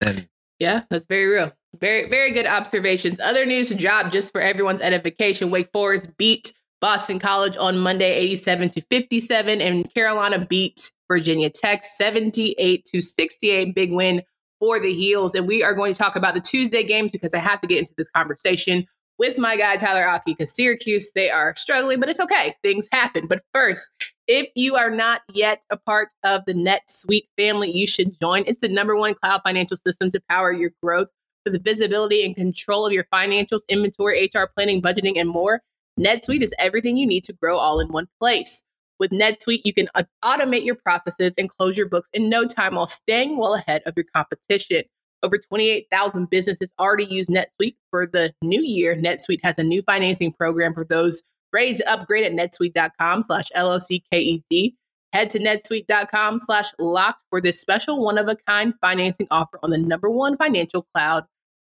And 0.04 0.28
yeah, 0.58 0.82
that's 0.90 1.06
very 1.06 1.26
real. 1.26 1.52
Very 1.78 2.08
very 2.08 2.32
good 2.32 2.46
observations. 2.46 3.20
Other 3.20 3.44
news 3.44 3.70
drop 3.70 4.10
just 4.10 4.32
for 4.32 4.40
everyone's 4.40 4.80
edification: 4.80 5.50
Wake 5.50 5.70
Forest 5.72 6.16
beat 6.16 6.52
Boston 6.80 7.18
College 7.18 7.56
on 7.56 7.78
Monday, 7.78 8.14
87 8.14 8.70
to 8.70 8.80
57, 8.82 9.60
and 9.60 9.92
Carolina 9.92 10.44
beat 10.44 10.90
Virginia 11.08 11.50
Tech 11.50 11.84
78 11.84 12.84
to 12.86 13.02
68. 13.02 13.74
Big 13.74 13.92
win 13.92 14.22
for 14.60 14.80
the 14.80 14.92
Heels. 14.92 15.34
And 15.34 15.46
we 15.46 15.62
are 15.62 15.74
going 15.74 15.92
to 15.92 15.98
talk 15.98 16.16
about 16.16 16.34
the 16.34 16.40
Tuesday 16.40 16.82
games 16.82 17.12
because 17.12 17.34
I 17.34 17.38
have 17.38 17.60
to 17.60 17.66
get 17.66 17.78
into 17.78 17.92
this 17.96 18.08
conversation 18.14 18.86
with 19.18 19.38
my 19.38 19.56
guy 19.56 19.76
Tyler 19.76 20.06
Aki 20.06 20.34
because 20.34 20.54
Syracuse, 20.54 21.12
they 21.14 21.30
are 21.30 21.54
struggling, 21.56 22.00
but 22.00 22.08
it's 22.08 22.20
okay. 22.20 22.54
Things 22.62 22.88
happen. 22.92 23.26
But 23.26 23.42
first, 23.52 23.90
if 24.28 24.50
you 24.54 24.76
are 24.76 24.90
not 24.90 25.22
yet 25.32 25.62
a 25.70 25.76
part 25.76 26.10
of 26.22 26.44
the 26.44 26.52
NetSuite 26.52 27.28
family, 27.38 27.70
you 27.70 27.86
should 27.86 28.20
join. 28.20 28.44
It's 28.46 28.60
the 28.60 28.68
number 28.68 28.94
one 28.94 29.14
cloud 29.14 29.40
financial 29.42 29.78
system 29.78 30.10
to 30.10 30.20
power 30.28 30.52
your 30.52 30.70
growth 30.82 31.08
for 31.44 31.50
the 31.50 31.58
visibility 31.58 32.24
and 32.24 32.36
control 32.36 32.86
of 32.86 32.92
your 32.92 33.04
financials, 33.04 33.62
inventory, 33.68 34.30
HR 34.32 34.44
planning, 34.54 34.82
budgeting, 34.82 35.18
and 35.18 35.30
more. 35.30 35.62
NetSuite 35.98 36.42
is 36.42 36.52
everything 36.58 36.98
you 36.98 37.06
need 37.06 37.24
to 37.24 37.32
grow 37.32 37.56
all 37.56 37.80
in 37.80 37.88
one 37.88 38.06
place. 38.20 38.62
With 39.00 39.12
NetSuite, 39.12 39.62
you 39.64 39.72
can 39.72 39.88
uh, 39.94 40.04
automate 40.22 40.64
your 40.64 40.74
processes 40.74 41.32
and 41.38 41.48
close 41.48 41.78
your 41.78 41.88
books 41.88 42.10
in 42.12 42.28
no 42.28 42.44
time 42.44 42.74
while 42.74 42.86
staying 42.86 43.38
well 43.38 43.54
ahead 43.54 43.82
of 43.86 43.94
your 43.96 44.06
competition. 44.14 44.82
Over 45.22 45.38
28,000 45.38 46.28
businesses 46.28 46.72
already 46.78 47.06
use 47.06 47.28
NetSuite. 47.28 47.76
For 47.90 48.06
the 48.06 48.32
new 48.42 48.62
year, 48.62 48.94
NetSuite 48.94 49.40
has 49.42 49.58
a 49.58 49.64
new 49.64 49.82
financing 49.82 50.32
program 50.32 50.74
for 50.74 50.84
those 50.84 51.22
ready 51.52 51.74
to 51.74 51.90
upgrade 51.90 52.24
at 52.24 52.32
netsuite.com 52.32 53.22
slash 53.22 53.46
L-O-C-K-E-D. 53.54 54.74
Head 55.12 55.30
to 55.30 55.38
netsuite.com 55.38 56.38
slash 56.38 56.66
locked 56.78 57.22
for 57.30 57.40
this 57.40 57.60
special 57.60 58.04
one-of-a-kind 58.04 58.74
financing 58.80 59.26
offer 59.30 59.58
on 59.62 59.70
the 59.70 59.78
number 59.78 60.10
one 60.10 60.36
financial 60.36 60.86
cloud 60.94 61.24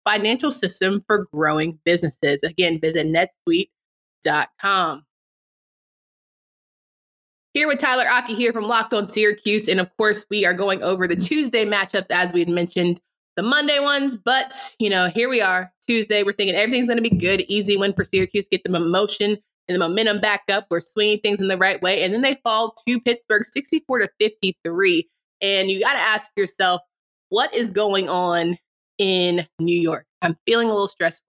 financial 0.08 0.52
system 0.52 1.04
for 1.08 1.28
growing 1.34 1.80
businesses. 1.84 2.44
Again, 2.44 2.80
visit 2.80 3.08
netsuite.com. 3.08 5.06
Here 7.54 7.68
with 7.68 7.80
Tyler 7.80 8.08
Aki 8.08 8.36
here 8.36 8.54
from 8.54 8.64
Locked 8.64 8.94
on 8.94 9.08
Syracuse. 9.08 9.68
And 9.68 9.80
of 9.80 9.90
course, 9.98 10.26
we 10.30 10.46
are 10.46 10.54
going 10.54 10.82
over 10.84 11.08
the 11.08 11.18
Tuesday 11.18 11.66
matchups 11.66 12.10
as 12.10 12.32
we 12.32 12.40
had 12.40 12.50
mentioned, 12.50 13.02
the 13.36 13.44
Monday 13.44 13.80
ones. 13.80 14.16
But, 14.16 14.54
you 14.80 14.90
know, 14.90 15.10
here 15.10 15.30
we 15.30 15.42
are, 15.42 15.74
Tuesday. 15.86 16.24
We're 16.24 16.34
thinking 16.34 16.56
everything's 16.56 16.88
going 16.88 17.04
to 17.04 17.10
be 17.10 17.16
good. 17.16 17.42
Easy 17.50 17.76
win 17.76 17.94
for 17.94 18.06
Syracuse, 18.06 18.48
get 18.48 18.64
them 18.64 18.76
emotion 18.76 19.38
and 19.72 19.82
the 19.82 19.88
momentum 19.88 20.20
back 20.20 20.44
up. 20.50 20.68
We're 20.70 20.82
swinging 20.82 21.20
things 21.20 21.42
in 21.42 21.48
the 21.48 21.58
right 21.58 21.82
way. 21.82 22.04
And 22.04 22.14
then 22.14 22.22
they 22.22 22.38
fall 22.44 22.76
to 22.88 23.00
Pittsburgh 23.02 23.46
64 23.46 24.00
to 24.00 24.10
53. 24.20 25.10
And 25.42 25.70
you 25.70 25.80
got 25.80 25.94
to 25.94 26.00
ask 26.00 26.30
yourself, 26.36 26.82
what 27.30 27.54
is 27.54 27.72
going 27.72 28.10
on 28.10 28.58
in 28.98 29.48
New 29.60 29.80
York? 29.80 30.06
I'm 30.22 30.36
feeling 30.46 30.68
a 30.68 30.72
little 30.72 30.88
stressed 30.88 31.22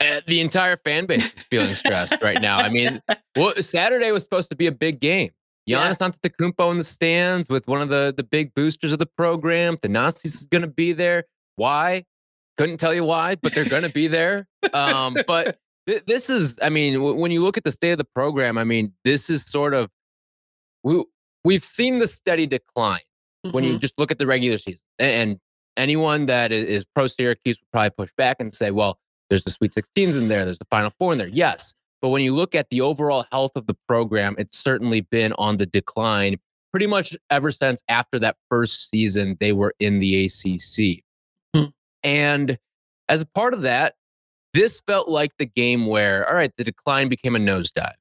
uh, 0.00 0.20
the 0.26 0.40
entire 0.40 0.76
fan 0.78 1.06
base 1.06 1.32
is 1.32 1.44
feeling 1.44 1.74
stressed 1.74 2.20
right 2.22 2.40
now. 2.40 2.58
I 2.58 2.68
mean, 2.68 3.00
well, 3.36 3.54
Saturday 3.60 4.10
was 4.10 4.24
supposed 4.24 4.50
to 4.50 4.56
be 4.56 4.66
a 4.66 4.72
big 4.72 4.98
game. 4.98 5.30
Giannis 5.68 6.00
yeah. 6.00 6.08
Antetokounmpo 6.08 6.72
in 6.72 6.78
the 6.78 6.82
stands 6.84 7.48
with 7.48 7.68
one 7.68 7.80
of 7.80 7.88
the 7.88 8.12
the 8.16 8.24
big 8.24 8.52
boosters 8.54 8.92
of 8.92 8.98
the 8.98 9.06
program. 9.06 9.76
Thanasis 9.76 10.24
is 10.24 10.48
going 10.50 10.62
to 10.62 10.68
be 10.68 10.92
there. 10.92 11.24
Why? 11.54 12.04
Couldn't 12.58 12.78
tell 12.78 12.92
you 12.92 13.04
why, 13.04 13.36
but 13.36 13.54
they're 13.54 13.68
going 13.68 13.84
to 13.84 13.92
be 13.92 14.08
there. 14.08 14.46
Um, 14.72 15.16
but 15.26 15.58
this 15.86 16.30
is, 16.30 16.58
I 16.62 16.68
mean, 16.68 17.02
when 17.18 17.30
you 17.30 17.42
look 17.42 17.56
at 17.56 17.64
the 17.64 17.72
state 17.72 17.92
of 17.92 17.98
the 17.98 18.06
program, 18.14 18.58
I 18.58 18.64
mean, 18.64 18.92
this 19.04 19.28
is 19.28 19.44
sort 19.44 19.74
of 19.74 19.90
we 20.82 21.04
we've 21.44 21.64
seen 21.64 21.98
the 21.98 22.06
steady 22.06 22.46
decline 22.46 23.00
mm-hmm. 23.44 23.54
when 23.54 23.64
you 23.64 23.70
mm-hmm. 23.72 23.80
just 23.80 23.98
look 23.98 24.10
at 24.10 24.18
the 24.18 24.26
regular 24.26 24.58
season. 24.58 24.82
And, 24.98 25.38
anyone 25.76 26.26
that 26.26 26.52
is 26.52 26.84
pro 26.94 27.06
Syracuse 27.06 27.58
would 27.60 27.70
probably 27.72 27.90
push 27.90 28.12
back 28.16 28.36
and 28.40 28.52
say, 28.52 28.70
well, 28.70 28.98
there's 29.28 29.44
the 29.44 29.50
Sweet 29.50 29.72
16s 29.72 30.16
in 30.16 30.28
there, 30.28 30.44
there's 30.44 30.58
the 30.58 30.66
Final 30.66 30.92
Four 30.98 31.12
in 31.12 31.18
there. 31.18 31.28
Yes. 31.28 31.74
But 32.00 32.08
when 32.08 32.22
you 32.22 32.34
look 32.34 32.54
at 32.54 32.68
the 32.70 32.80
overall 32.80 33.24
health 33.30 33.52
of 33.54 33.66
the 33.66 33.76
program, 33.86 34.34
it's 34.38 34.58
certainly 34.58 35.02
been 35.02 35.32
on 35.34 35.58
the 35.58 35.66
decline 35.66 36.38
pretty 36.72 36.86
much 36.86 37.16
ever 37.30 37.50
since 37.50 37.82
after 37.88 38.18
that 38.18 38.36
first 38.48 38.90
season 38.90 39.36
they 39.40 39.52
were 39.52 39.74
in 39.78 40.00
the 40.00 40.24
ACC. 40.24 41.04
Hmm. 41.54 41.70
And 42.02 42.58
as 43.08 43.22
a 43.22 43.26
part 43.26 43.54
of 43.54 43.62
that, 43.62 43.94
this 44.54 44.80
felt 44.86 45.08
like 45.08 45.32
the 45.38 45.46
game 45.46 45.86
where, 45.86 46.28
all 46.28 46.34
right, 46.34 46.52
the 46.56 46.64
decline 46.64 47.08
became 47.08 47.36
a 47.36 47.38
nosedive. 47.38 47.92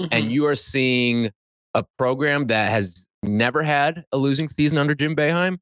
Mm-hmm. 0.00 0.06
And 0.12 0.32
you 0.32 0.46
are 0.46 0.54
seeing 0.54 1.30
a 1.74 1.84
program 1.98 2.46
that 2.46 2.70
has 2.70 3.06
never 3.22 3.62
had 3.62 4.04
a 4.12 4.16
losing 4.16 4.48
season 4.48 4.78
under 4.78 4.94
Jim 4.94 5.16
Boeheim, 5.16 5.58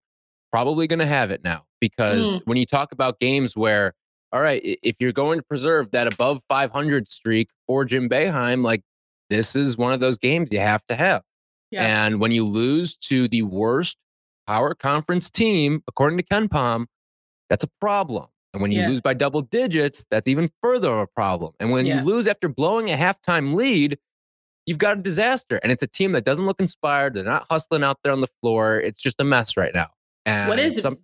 probably 0.52 0.86
going 0.86 0.98
to 0.98 1.06
have 1.06 1.30
it 1.30 1.42
now. 1.44 1.64
Because 1.80 2.40
mm. 2.40 2.46
when 2.46 2.56
you 2.56 2.66
talk 2.66 2.92
about 2.92 3.20
games 3.20 3.56
where, 3.56 3.92
all 4.32 4.40
right, 4.40 4.60
if 4.64 4.96
you're 4.98 5.12
going 5.12 5.38
to 5.38 5.44
preserve 5.44 5.90
that 5.92 6.12
above 6.12 6.40
500 6.48 7.08
streak 7.08 7.48
for 7.66 7.84
Jim 7.84 8.08
Boeheim, 8.08 8.64
like 8.64 8.82
this 9.30 9.56
is 9.56 9.76
one 9.76 9.92
of 9.92 10.00
those 10.00 10.18
games 10.18 10.52
you 10.52 10.60
have 10.60 10.84
to 10.86 10.96
have. 10.96 11.22
Yeah. 11.70 12.06
And 12.06 12.20
when 12.20 12.30
you 12.32 12.44
lose 12.44 12.96
to 12.96 13.28
the 13.28 13.42
worst 13.42 13.96
power 14.46 14.74
conference 14.74 15.30
team, 15.30 15.82
according 15.88 16.18
to 16.18 16.24
KenPom, 16.24 16.86
that's 17.48 17.64
a 17.64 17.70
problem. 17.80 18.26
And 18.54 18.62
when 18.62 18.73
you 18.73 18.80
yeah. 18.80 18.88
lose 18.88 19.00
by 19.00 19.14
double 19.14 19.42
digits, 19.42 20.04
that's 20.11 20.28
even 20.28 20.49
further 20.62 20.90
of 20.90 20.99
a 21.00 21.06
problem. 21.08 21.52
And 21.58 21.73
when 21.73 21.87
yeah. 21.87 21.99
you 21.99 22.04
lose 22.06 22.28
after 22.28 22.49
blowing 22.49 22.88
a 22.88 22.96
halftime 22.96 23.54
lead, 23.54 23.99
you've 24.64 24.78
got 24.78 24.99
a 24.99 25.02
disaster. 25.02 25.58
And 25.62 25.73
it's 25.73 25.82
a 25.82 25.88
team 25.88 26.12
that 26.12 26.25
doesn't 26.25 26.46
look 26.46 26.61
inspired. 26.61 27.14
They're 27.14 27.25
not 27.25 27.46
hustling 27.50 27.82
out 27.82 27.99
there 28.04 28.12
on 28.12 28.20
the 28.20 28.28
floor. 28.40 28.78
It's 28.78 29.00
just 29.00 29.20
a 29.20 29.25
mess 29.25 29.56
right 29.56 29.75
now. 29.75 29.88
And 30.25 30.49
what 30.49 30.61
is 30.61 30.80
some, 30.80 30.99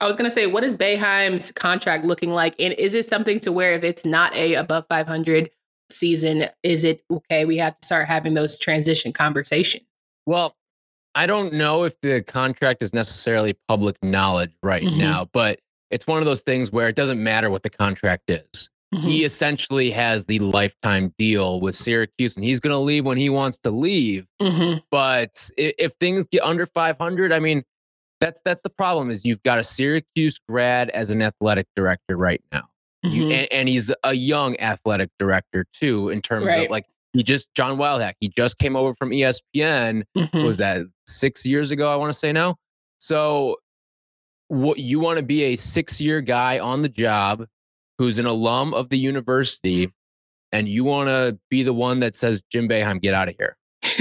I 0.00 0.06
was 0.06 0.16
gonna 0.16 0.30
say, 0.30 0.46
what 0.46 0.64
is 0.64 0.74
Boeheim's 0.74 1.52
contract 1.52 2.06
looking 2.06 2.30
like? 2.30 2.54
And 2.58 2.72
is 2.74 2.94
it 2.94 3.06
something 3.06 3.38
to 3.40 3.52
where 3.52 3.74
if 3.74 3.84
it's 3.84 4.04
not 4.06 4.34
a 4.34 4.54
above 4.54 4.86
500 4.88 5.50
season, 5.90 6.46
is 6.62 6.82
it 6.82 7.04
okay? 7.10 7.44
We 7.44 7.58
have 7.58 7.78
to 7.78 7.86
start 7.86 8.08
having 8.08 8.34
those 8.34 8.58
transition 8.58 9.12
conversations. 9.12 9.84
Well, 10.26 10.56
I 11.14 11.26
don't 11.26 11.52
know 11.52 11.84
if 11.84 12.00
the 12.00 12.22
contract 12.22 12.82
is 12.82 12.94
necessarily 12.94 13.58
public 13.68 13.96
knowledge 14.02 14.52
right 14.62 14.82
mm-hmm. 14.82 14.98
now, 14.98 15.28
but 15.32 15.60
it's 15.90 16.06
one 16.06 16.18
of 16.18 16.24
those 16.24 16.40
things 16.40 16.70
where 16.70 16.88
it 16.88 16.96
doesn't 16.96 17.22
matter 17.22 17.50
what 17.50 17.62
the 17.62 17.70
contract 17.70 18.30
is. 18.30 18.70
Mm-hmm. 18.94 19.06
He 19.06 19.24
essentially 19.24 19.90
has 19.90 20.26
the 20.26 20.40
lifetime 20.40 21.14
deal 21.16 21.60
with 21.60 21.76
Syracuse, 21.76 22.36
and 22.36 22.44
he's 22.44 22.58
going 22.58 22.72
to 22.72 22.78
leave 22.78 23.06
when 23.06 23.18
he 23.18 23.30
wants 23.30 23.58
to 23.58 23.70
leave. 23.70 24.26
Mm-hmm. 24.42 24.78
But 24.90 25.50
if, 25.56 25.74
if, 25.78 25.92
things 26.00 26.26
get 26.26 26.42
under 26.42 26.66
500, 26.66 27.32
I 27.32 27.38
mean, 27.38 27.62
that's 28.20 28.40
that's 28.44 28.60
the 28.62 28.70
problem. 28.70 29.10
Is 29.10 29.24
you've 29.24 29.42
got 29.44 29.60
a 29.60 29.62
Syracuse 29.62 30.40
grad 30.48 30.90
as 30.90 31.10
an 31.10 31.22
athletic 31.22 31.68
director 31.76 32.16
right 32.16 32.42
now, 32.50 32.68
mm-hmm. 33.04 33.14
you, 33.14 33.30
and, 33.30 33.48
and, 33.52 33.68
he's 33.68 33.92
a 34.02 34.12
young 34.12 34.58
athletic 34.58 35.10
director 35.20 35.66
too. 35.72 36.08
In 36.08 36.20
terms 36.20 36.46
right. 36.46 36.64
of 36.64 36.70
like 36.70 36.86
he 37.12 37.22
just 37.22 37.54
John 37.54 37.78
Wildhack, 37.78 38.14
he 38.18 38.28
just 38.28 38.58
came 38.58 38.74
over 38.74 38.92
from 38.94 39.10
ESPN. 39.10 40.02
Mm-hmm. 40.16 40.44
Was 40.44 40.58
that 40.58 40.82
six 41.06 41.46
years 41.46 41.70
ago? 41.70 41.92
I 41.92 41.94
want 41.96 42.12
to 42.12 42.18
say 42.18 42.32
now. 42.32 42.56
So, 42.98 43.56
what 44.50 44.78
you 44.78 44.98
want 44.98 45.16
to 45.16 45.22
be 45.22 45.44
a 45.44 45.56
six 45.56 46.00
year 46.00 46.20
guy 46.20 46.58
on 46.58 46.82
the 46.82 46.88
job 46.88 47.46
who's 47.98 48.18
an 48.18 48.26
alum 48.26 48.74
of 48.74 48.88
the 48.88 48.98
university 48.98 49.92
and 50.50 50.68
you 50.68 50.82
want 50.82 51.08
to 51.08 51.38
be 51.50 51.62
the 51.62 51.72
one 51.72 52.00
that 52.00 52.16
says, 52.16 52.42
Jim 52.50 52.68
Boeheim, 52.68 53.00
get 53.00 53.14
out 53.14 53.28
of 53.28 53.36
here. 53.38 53.56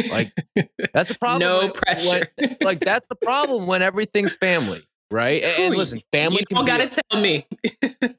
Like 0.10 0.34
that's 0.94 1.10
the 1.10 1.18
problem. 1.20 1.40
no 1.42 1.60
when, 1.60 1.72
pressure. 1.74 2.28
When, 2.36 2.58
like 2.62 2.80
that's 2.80 3.06
the 3.10 3.16
problem 3.16 3.68
when 3.68 3.84
everything's 3.84 4.36
family, 4.36 4.82
right? 5.12 5.44
And, 5.44 5.66
and 5.66 5.76
listen, 5.76 6.02
family. 6.12 6.44
You 6.50 6.56
don't 6.56 6.66
got 6.66 6.78
to 6.78 7.02
tell 7.12 7.22
me. 7.22 7.46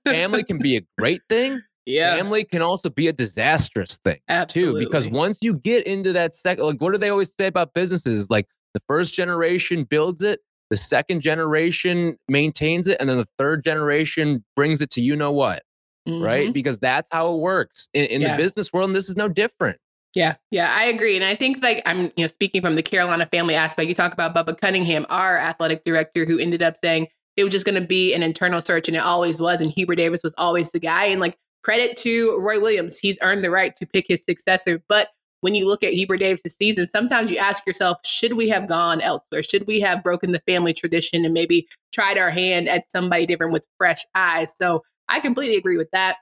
family 0.07 0.45
can 0.45 0.59
be 0.59 0.77
a 0.77 0.83
great 0.99 1.23
thing. 1.29 1.61
Yeah. 1.87 2.15
Family 2.15 2.45
can 2.45 2.63
also 2.63 2.89
be 2.89 3.09
a 3.09 3.13
disastrous 3.13 3.99
thing 4.05 4.19
Absolutely. 4.29 4.85
too, 4.85 4.87
because 4.87 5.09
once 5.09 5.39
you 5.41 5.55
get 5.55 5.87
into 5.87 6.13
that 6.13 6.37
second, 6.37 6.65
like 6.65 6.81
what 6.81 6.93
do 6.93 6.99
they 6.99 7.09
always 7.09 7.35
say 7.37 7.47
about 7.47 7.75
businesses? 7.75 8.31
Like 8.31 8.47
the 8.75 8.81
first 8.87 9.13
generation 9.15 9.85
builds 9.85 10.23
it, 10.23 10.41
the 10.71 10.77
second 10.77 11.21
generation 11.21 12.17
maintains 12.29 12.89
it, 12.89 12.97
and 13.01 13.09
then 13.09 13.19
the 13.19 13.29
third 13.37 13.65
generation 13.65 14.45
brings 14.57 14.81
it 14.81 14.91
to 14.91 15.01
you 15.01 15.17
know 15.17 15.33
what 15.33 15.63
mm-hmm. 16.09 16.25
right? 16.25 16.53
Because 16.53 16.79
that's 16.79 17.09
how 17.11 17.35
it 17.35 17.39
works 17.39 17.89
in, 17.93 18.05
in 18.07 18.21
yeah. 18.21 18.37
the 18.37 18.43
business 18.43 18.73
world. 18.73 18.91
And 18.91 18.97
this 18.97 19.09
is 19.09 19.17
no 19.17 19.29
different. 19.29 19.79
Yeah, 20.15 20.37
yeah, 20.51 20.75
I 20.77 20.87
agree. 20.87 21.15
And 21.15 21.25
I 21.25 21.37
think 21.37 21.63
like 21.63 21.83
I'm, 21.87 22.05
you 22.17 22.25
know, 22.25 22.27
speaking 22.27 22.63
from 22.63 22.75
the 22.75 22.83
Carolina 22.83 23.27
family 23.27 23.55
aspect, 23.55 23.89
you 23.89 23.95
talk 23.95 24.13
about 24.13 24.35
Bubba 24.35 24.61
Cunningham, 24.61 25.07
our 25.09 25.39
athletic 25.39 25.85
director, 25.85 26.25
who 26.25 26.39
ended 26.39 26.63
up 26.63 26.77
saying 26.77 27.07
it 27.37 27.45
was 27.45 27.53
just 27.53 27.65
going 27.65 27.81
to 27.81 27.87
be 27.87 28.13
an 28.13 28.23
internal 28.23 28.61
search, 28.61 28.89
and 28.89 28.97
it 28.97 29.01
always 29.01 29.41
was. 29.41 29.61
And 29.61 29.71
Hubert 29.71 29.97
Davis 29.97 30.23
was 30.25 30.35
always 30.37 30.73
the 30.73 30.81
guy. 30.81 31.05
And 31.05 31.21
like 31.21 31.39
credit 31.63 31.97
to 31.99 32.37
Roy 32.41 32.61
Williams, 32.61 32.99
he's 32.99 33.19
earned 33.23 33.45
the 33.45 33.51
right 33.51 33.75
to 33.77 33.87
pick 33.87 34.07
his 34.09 34.25
successor. 34.25 34.83
But 34.89 35.11
when 35.41 35.55
you 35.55 35.67
look 35.67 35.83
at 35.83 35.93
Hubert 35.93 36.19
Davis' 36.19 36.55
season, 36.57 36.87
sometimes 36.87 37.31
you 37.31 37.39
ask 37.39 37.67
yourself, 37.67 37.99
should 38.05 38.35
we 38.35 38.49
have 38.49 38.69
gone 38.69 39.01
elsewhere? 39.01 39.43
Should 39.43 39.67
we 39.67 39.81
have 39.81 40.03
broken 40.03 40.33
the 40.33 40.43
family 40.47 40.73
tradition 40.73 41.25
and 41.25 41.35
maybe 41.35 41.69
tried 41.93 42.19
our 42.19 42.31
hand 42.31 42.69
at 42.69 42.91
somebody 42.91 43.27
different 43.27 43.53
with 43.53 43.67
fresh 43.79 44.05
eyes? 44.15 44.55
So 44.57 44.83
I 45.09 45.21
completely 45.21 45.57
agree 45.57 45.77
with 45.77 45.91
that. 45.93 46.17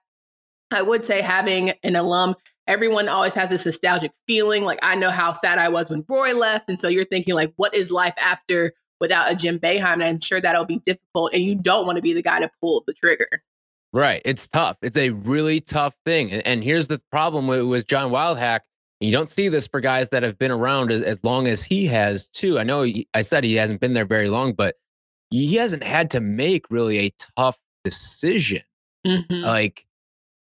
I 0.70 0.82
would 0.82 1.04
say 1.04 1.20
having 1.20 1.72
an 1.82 1.96
alum, 1.96 2.36
everyone 2.66 3.08
always 3.08 3.34
has 3.34 3.50
this 3.50 3.66
nostalgic 3.66 4.12
feeling. 4.26 4.64
Like 4.64 4.78
I 4.82 4.94
know 4.94 5.10
how 5.10 5.32
sad 5.32 5.58
I 5.58 5.68
was 5.68 5.90
when 5.90 6.04
Roy 6.08 6.34
left. 6.34 6.68
And 6.68 6.80
so 6.80 6.88
you're 6.88 7.04
thinking 7.04 7.34
like, 7.34 7.52
what 7.56 7.74
is 7.74 7.90
life 7.90 8.14
after 8.20 8.72
without 9.00 9.32
a 9.32 9.34
Jim 9.34 9.58
Boeheim? 9.58 9.94
And 9.94 10.04
I'm 10.04 10.20
sure 10.20 10.40
that'll 10.40 10.64
be 10.64 10.80
difficult. 10.84 11.32
And 11.32 11.42
you 11.42 11.54
don't 11.54 11.86
want 11.86 11.96
to 11.96 12.02
be 12.02 12.12
the 12.12 12.22
guy 12.22 12.40
to 12.40 12.50
pull 12.60 12.84
the 12.86 12.94
trigger. 12.94 13.42
Right. 13.92 14.20
It's 14.24 14.46
tough. 14.46 14.76
It's 14.82 14.98
a 14.98 15.10
really 15.10 15.60
tough 15.60 15.94
thing. 16.04 16.30
And, 16.30 16.46
and 16.46 16.62
here's 16.62 16.88
the 16.88 17.00
problem 17.10 17.46
with, 17.46 17.62
with 17.62 17.86
John 17.86 18.10
Wildhack. 18.10 18.60
You 19.00 19.12
don't 19.12 19.28
see 19.28 19.48
this 19.48 19.66
for 19.66 19.80
guys 19.80 20.08
that 20.08 20.22
have 20.22 20.38
been 20.38 20.50
around 20.50 20.90
as, 20.90 21.02
as 21.02 21.22
long 21.22 21.46
as 21.46 21.62
he 21.62 21.86
has, 21.86 22.28
too. 22.28 22.58
I 22.58 22.64
know 22.64 22.82
he, 22.82 23.08
I 23.14 23.20
said 23.20 23.44
he 23.44 23.54
hasn't 23.54 23.80
been 23.80 23.94
there 23.94 24.04
very 24.04 24.28
long, 24.28 24.54
but 24.54 24.74
he 25.30 25.54
hasn't 25.54 25.84
had 25.84 26.10
to 26.10 26.20
make 26.20 26.70
really 26.70 26.98
a 26.98 27.12
tough 27.36 27.58
decision. 27.84 28.62
Mm-hmm. 29.06 29.44
Like 29.44 29.86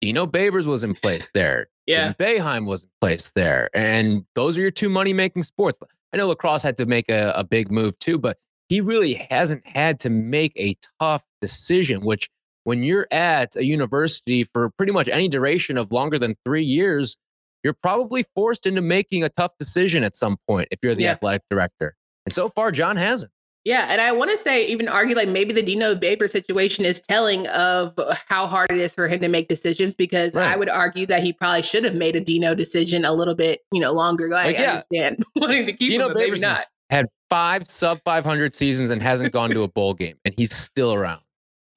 Dino 0.01 0.27
Babers 0.27 0.67
was 0.67 0.83
in 0.83 0.95
place 0.95 1.29
there. 1.35 1.69
yeah. 1.87 2.09
Jim 2.09 2.15
Boeheim 2.19 2.67
was 2.67 2.83
in 2.83 2.91
place 3.01 3.31
there. 3.31 3.69
And 3.75 4.25
those 4.35 4.59
are 4.59 4.61
your 4.61 4.71
two 4.71 4.89
money 4.89 5.13
making 5.13 5.45
sports. 5.45 5.79
I 6.13 6.17
know 6.17 6.27
lacrosse 6.27 6.63
had 6.63 6.77
to 6.79 6.87
make 6.87 7.09
a, 7.11 7.33
a 7.37 7.45
big 7.45 7.71
move 7.71 7.99
too, 7.99 8.19
but 8.19 8.39
he 8.69 8.81
really 8.81 9.15
hasn't 9.31 9.67
had 9.67 10.01
to 10.01 10.11
make 10.11 10.53
a 10.57 10.77
tough 11.01 11.23
decision, 11.41 12.05
which 12.05 12.29
when 12.65 12.83
you're 12.83 13.07
at 13.11 13.57
a 13.57 13.65
university 13.65 14.45
for 14.45 14.71
pretty 14.71 14.93
much 14.93 15.09
any 15.09 15.29
duration 15.29 15.77
of 15.79 15.93
longer 15.93 16.19
than 16.19 16.37
three 16.45 16.65
years, 16.65 17.17
you're 17.64 17.76
probably 17.83 18.25
forced 18.35 18.66
into 18.66 18.83
making 18.83 19.25
a 19.25 19.28
tough 19.28 19.52
decision 19.59 20.04
at 20.04 20.16
some 20.16 20.37
point 20.49 20.69
if 20.71 20.78
you're 20.83 20.95
the 20.95 21.04
yeah. 21.04 21.12
athletic 21.12 21.42
director. 21.50 21.95
And 22.26 22.33
so 22.33 22.49
far, 22.49 22.73
John 22.73 22.97
hasn't. 22.97 23.33
Yeah, 23.64 23.87
and 23.88 24.00
I 24.00 24.11
want 24.11 24.33
to 24.33 24.37
say, 24.37 24.66
even 24.66 24.88
argue 24.88 25.14
like 25.14 25.28
maybe 25.28 25.52
the 25.52 25.62
Dino 25.62 25.95
Babers 25.95 26.31
situation 26.31 26.85
is 26.85 27.00
telling 27.00 27.47
of 27.49 27.95
how 28.28 28.47
hard 28.47 28.73
it 28.73 28.78
is 28.78 28.92
for 28.92 29.07
him 29.07 29.21
to 29.21 29.28
make 29.28 29.47
decisions. 29.47 29.95
Because 29.95 30.35
right. 30.35 30.52
I 30.52 30.57
would 30.57 30.69
argue 30.69 31.07
that 31.07 31.23
he 31.23 31.33
probably 31.33 31.62
should 31.62 31.85
have 31.85 31.95
made 31.95 32.16
a 32.16 32.21
Dino 32.21 32.57
decision 32.57 33.04
a 33.04 33.12
little 33.12 33.37
bit, 33.37 33.61
you 33.71 33.81
know, 33.81 33.92
longer 33.92 34.26
ago. 34.26 34.35
Like, 34.35 34.57
I 34.57 34.62
yeah. 34.62 34.71
understand 34.71 35.25
wanting 35.37 35.66
to 35.66 35.73
keep 35.73 35.90
Dino 35.90 36.09
him, 36.09 36.14
maybe 36.14 36.40
not. 36.40 36.64
Had 36.90 37.07
five 37.31 37.69
sub 37.69 38.00
500 38.04 38.52
seasons 38.52 38.90
and 38.90 39.00
hasn't 39.00 39.33
gone 39.33 39.50
to 39.50 39.62
a 39.62 39.69
bowl 39.69 39.95
game, 39.95 40.16
and 40.25 40.35
he's 40.37 40.52
still 40.52 40.92
around. 40.92 41.21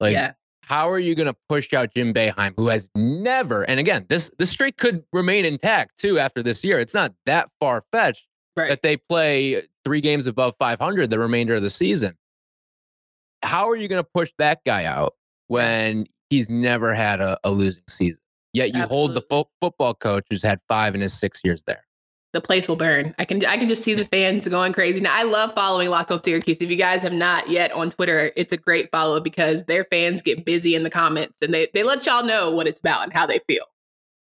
Like, 0.00 0.12
yeah. 0.12 0.32
How 0.66 0.90
are 0.90 0.98
you 0.98 1.14
going 1.14 1.28
to 1.28 1.36
push 1.48 1.72
out 1.72 1.94
Jim 1.94 2.12
Boeheim, 2.12 2.52
who 2.56 2.66
has 2.66 2.90
never? 2.96 3.62
And 3.62 3.78
again, 3.78 4.04
this 4.08 4.32
this 4.36 4.50
streak 4.50 4.76
could 4.76 5.04
remain 5.12 5.44
intact 5.44 5.96
too 5.96 6.18
after 6.18 6.42
this 6.42 6.64
year. 6.64 6.80
It's 6.80 6.92
not 6.92 7.14
that 7.24 7.50
far 7.60 7.84
fetched 7.92 8.26
right. 8.56 8.68
that 8.68 8.82
they 8.82 8.96
play 8.96 9.62
three 9.84 10.00
games 10.00 10.26
above 10.26 10.56
500 10.58 11.08
the 11.08 11.20
remainder 11.20 11.54
of 11.54 11.62
the 11.62 11.70
season. 11.70 12.16
How 13.44 13.68
are 13.70 13.76
you 13.76 13.86
going 13.86 14.02
to 14.02 14.08
push 14.12 14.32
that 14.38 14.58
guy 14.66 14.86
out 14.86 15.14
when 15.46 16.06
he's 16.30 16.50
never 16.50 16.94
had 16.94 17.20
a, 17.20 17.38
a 17.44 17.52
losing 17.52 17.84
season? 17.88 18.22
Yet 18.52 18.74
you 18.74 18.82
Absolutely. 18.82 18.96
hold 18.96 19.14
the 19.14 19.20
fo- 19.20 19.50
football 19.60 19.94
coach 19.94 20.24
who's 20.28 20.42
had 20.42 20.58
five 20.66 20.96
in 20.96 21.00
his 21.00 21.16
six 21.16 21.42
years 21.44 21.62
there. 21.68 21.85
The 22.36 22.42
place 22.42 22.68
will 22.68 22.76
burn. 22.76 23.14
I 23.18 23.24
can 23.24 23.42
I 23.46 23.56
can 23.56 23.66
just 23.66 23.82
see 23.82 23.94
the 23.94 24.04
fans 24.04 24.46
going 24.46 24.74
crazy. 24.74 25.00
Now 25.00 25.14
I 25.14 25.22
love 25.22 25.54
following 25.54 25.88
Locked 25.88 26.12
on 26.12 26.22
Syracuse. 26.22 26.58
If 26.58 26.70
you 26.70 26.76
guys 26.76 27.00
have 27.00 27.14
not 27.14 27.48
yet 27.48 27.72
on 27.72 27.88
Twitter, 27.88 28.30
it's 28.36 28.52
a 28.52 28.58
great 28.58 28.90
follow 28.90 29.20
because 29.20 29.64
their 29.64 29.86
fans 29.86 30.20
get 30.20 30.44
busy 30.44 30.74
in 30.74 30.82
the 30.82 30.90
comments 30.90 31.40
and 31.40 31.54
they 31.54 31.68
they 31.72 31.82
let 31.82 32.04
y'all 32.04 32.22
know 32.22 32.50
what 32.50 32.66
it's 32.66 32.78
about 32.78 33.04
and 33.04 33.12
how 33.14 33.24
they 33.24 33.40
feel. 33.46 33.64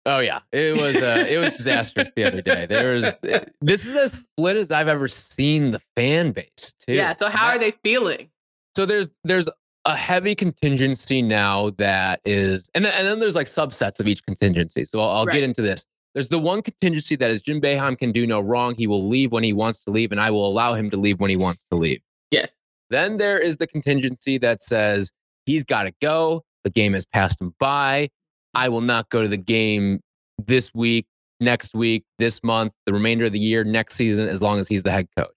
Oh 0.06 0.18
yeah, 0.18 0.40
it 0.50 0.76
was 0.76 0.96
uh, 0.96 1.24
it 1.28 1.38
was 1.38 1.56
disastrous 1.56 2.10
the 2.16 2.24
other 2.24 2.42
day. 2.42 2.66
There 2.66 2.94
was 2.94 3.16
this 3.60 3.86
is 3.86 3.94
as 3.94 4.12
split 4.12 4.56
as 4.56 4.72
I've 4.72 4.88
ever 4.88 5.06
seen 5.06 5.70
the 5.70 5.80
fan 5.94 6.32
base 6.32 6.74
too. 6.84 6.94
Yeah. 6.94 7.12
So 7.12 7.28
how 7.28 7.46
are 7.46 7.60
they 7.60 7.70
feeling? 7.70 8.28
So 8.76 8.86
there's 8.86 9.08
there's 9.22 9.48
a 9.84 9.94
heavy 9.94 10.34
contingency 10.34 11.22
now 11.22 11.70
that 11.78 12.22
is, 12.24 12.68
and 12.74 12.84
then, 12.84 12.92
and 12.92 13.06
then 13.06 13.20
there's 13.20 13.36
like 13.36 13.46
subsets 13.46 14.00
of 14.00 14.08
each 14.08 14.26
contingency. 14.26 14.84
So 14.84 14.98
I'll, 14.98 15.10
I'll 15.10 15.26
right. 15.26 15.34
get 15.34 15.44
into 15.44 15.62
this. 15.62 15.86
There's 16.14 16.28
the 16.28 16.38
one 16.38 16.62
contingency 16.62 17.16
that 17.16 17.30
is 17.30 17.40
Jim 17.40 17.60
Boeheim 17.60 17.96
can 17.96 18.10
do 18.10 18.26
no 18.26 18.40
wrong. 18.40 18.74
He 18.76 18.86
will 18.86 19.08
leave 19.08 19.30
when 19.30 19.44
he 19.44 19.52
wants 19.52 19.84
to 19.84 19.90
leave, 19.90 20.10
and 20.10 20.20
I 20.20 20.30
will 20.30 20.46
allow 20.46 20.74
him 20.74 20.90
to 20.90 20.96
leave 20.96 21.20
when 21.20 21.30
he 21.30 21.36
wants 21.36 21.64
to 21.70 21.76
leave. 21.76 22.00
Yes. 22.30 22.56
Then 22.90 23.18
there 23.18 23.38
is 23.38 23.58
the 23.58 23.66
contingency 23.66 24.36
that 24.38 24.62
says 24.62 25.12
he's 25.46 25.64
got 25.64 25.84
to 25.84 25.92
go. 26.00 26.42
The 26.64 26.70
game 26.70 26.94
has 26.94 27.06
passed 27.06 27.40
him 27.40 27.54
by. 27.60 28.08
I 28.54 28.68
will 28.68 28.80
not 28.80 29.08
go 29.10 29.22
to 29.22 29.28
the 29.28 29.36
game 29.36 30.00
this 30.44 30.72
week, 30.74 31.06
next 31.38 31.74
week, 31.74 32.04
this 32.18 32.42
month, 32.42 32.72
the 32.86 32.92
remainder 32.92 33.26
of 33.26 33.32
the 33.32 33.38
year, 33.38 33.62
next 33.62 33.94
season, 33.94 34.28
as 34.28 34.42
long 34.42 34.58
as 34.58 34.68
he's 34.68 34.82
the 34.82 34.90
head 34.90 35.06
coach. 35.16 35.28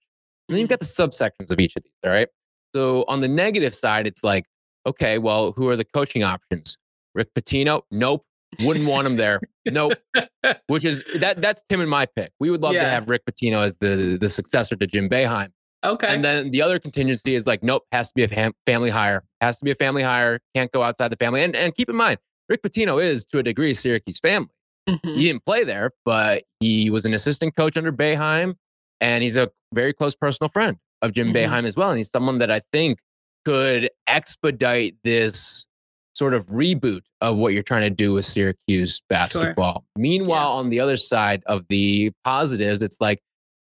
And 0.48 0.54
then 0.54 0.60
you've 0.60 0.70
got 0.70 0.80
the 0.80 0.86
subsections 0.86 1.52
of 1.52 1.60
each 1.60 1.76
of 1.76 1.84
these. 1.84 1.92
All 2.04 2.10
right. 2.10 2.28
So 2.74 3.04
on 3.06 3.20
the 3.20 3.28
negative 3.28 3.74
side, 3.74 4.06
it's 4.06 4.24
like, 4.24 4.46
okay, 4.86 5.18
well, 5.18 5.52
who 5.52 5.68
are 5.68 5.76
the 5.76 5.84
coaching 5.84 6.24
options? 6.24 6.76
Rick 7.14 7.32
Pitino? 7.34 7.82
Nope. 7.90 8.24
Wouldn't 8.60 8.86
want 8.86 9.06
him 9.06 9.16
there. 9.16 9.40
Nope. 9.66 9.94
Which 10.66 10.84
is 10.84 11.02
that 11.18 11.40
that's 11.40 11.62
Tim 11.68 11.80
and 11.80 11.90
my 11.90 12.06
pick. 12.06 12.32
We 12.40 12.50
would 12.50 12.62
love 12.62 12.74
yeah. 12.74 12.84
to 12.84 12.90
have 12.90 13.08
Rick 13.08 13.22
Pitino 13.28 13.64
as 13.64 13.76
the 13.78 14.18
the 14.20 14.28
successor 14.28 14.76
to 14.76 14.86
Jim 14.86 15.08
Boeheim. 15.08 15.48
Okay. 15.84 16.06
And 16.06 16.24
then 16.24 16.50
the 16.50 16.62
other 16.62 16.78
contingency 16.78 17.34
is 17.34 17.46
like, 17.46 17.62
nope, 17.62 17.82
has 17.92 18.08
to 18.08 18.12
be 18.14 18.22
a 18.22 18.28
fam- 18.28 18.54
family 18.64 18.88
hire. 18.88 19.22
Has 19.42 19.58
to 19.58 19.64
be 19.64 19.70
a 19.70 19.74
family 19.74 20.02
hire. 20.02 20.40
Can't 20.54 20.72
go 20.72 20.82
outside 20.82 21.08
the 21.08 21.16
family. 21.16 21.42
And 21.42 21.54
and 21.54 21.74
keep 21.74 21.88
in 21.88 21.96
mind, 21.96 22.18
Rick 22.48 22.62
Pitino 22.62 23.02
is 23.02 23.24
to 23.26 23.38
a 23.38 23.42
degree 23.42 23.74
Syracuse 23.74 24.18
family. 24.18 24.48
Mm-hmm. 24.88 25.08
He 25.14 25.28
didn't 25.28 25.44
play 25.44 25.64
there, 25.64 25.90
but 26.04 26.44
he 26.60 26.90
was 26.90 27.04
an 27.04 27.14
assistant 27.14 27.56
coach 27.56 27.76
under 27.76 27.92
Boeheim, 27.92 28.54
and 29.00 29.22
he's 29.22 29.36
a 29.36 29.50
very 29.72 29.92
close 29.92 30.14
personal 30.14 30.48
friend 30.48 30.76
of 31.02 31.12
Jim 31.12 31.32
mm-hmm. 31.32 31.52
Boeheim 31.52 31.64
as 31.64 31.76
well. 31.76 31.90
And 31.90 31.98
he's 31.98 32.10
someone 32.10 32.38
that 32.38 32.50
I 32.50 32.60
think 32.72 32.98
could 33.44 33.90
expedite 34.06 34.96
this 35.04 35.66
sort 36.14 36.32
of 36.32 36.46
reboot 36.46 37.02
of 37.20 37.38
what 37.38 37.52
you're 37.52 37.62
trying 37.62 37.82
to 37.82 37.90
do 37.90 38.12
with 38.12 38.24
Syracuse 38.24 39.02
basketball. 39.08 39.72
Sure. 39.72 40.02
Meanwhile, 40.02 40.48
yeah. 40.48 40.58
on 40.58 40.70
the 40.70 40.80
other 40.80 40.96
side 40.96 41.42
of 41.46 41.66
the 41.68 42.12
positives, 42.24 42.82
it's 42.82 43.00
like, 43.00 43.20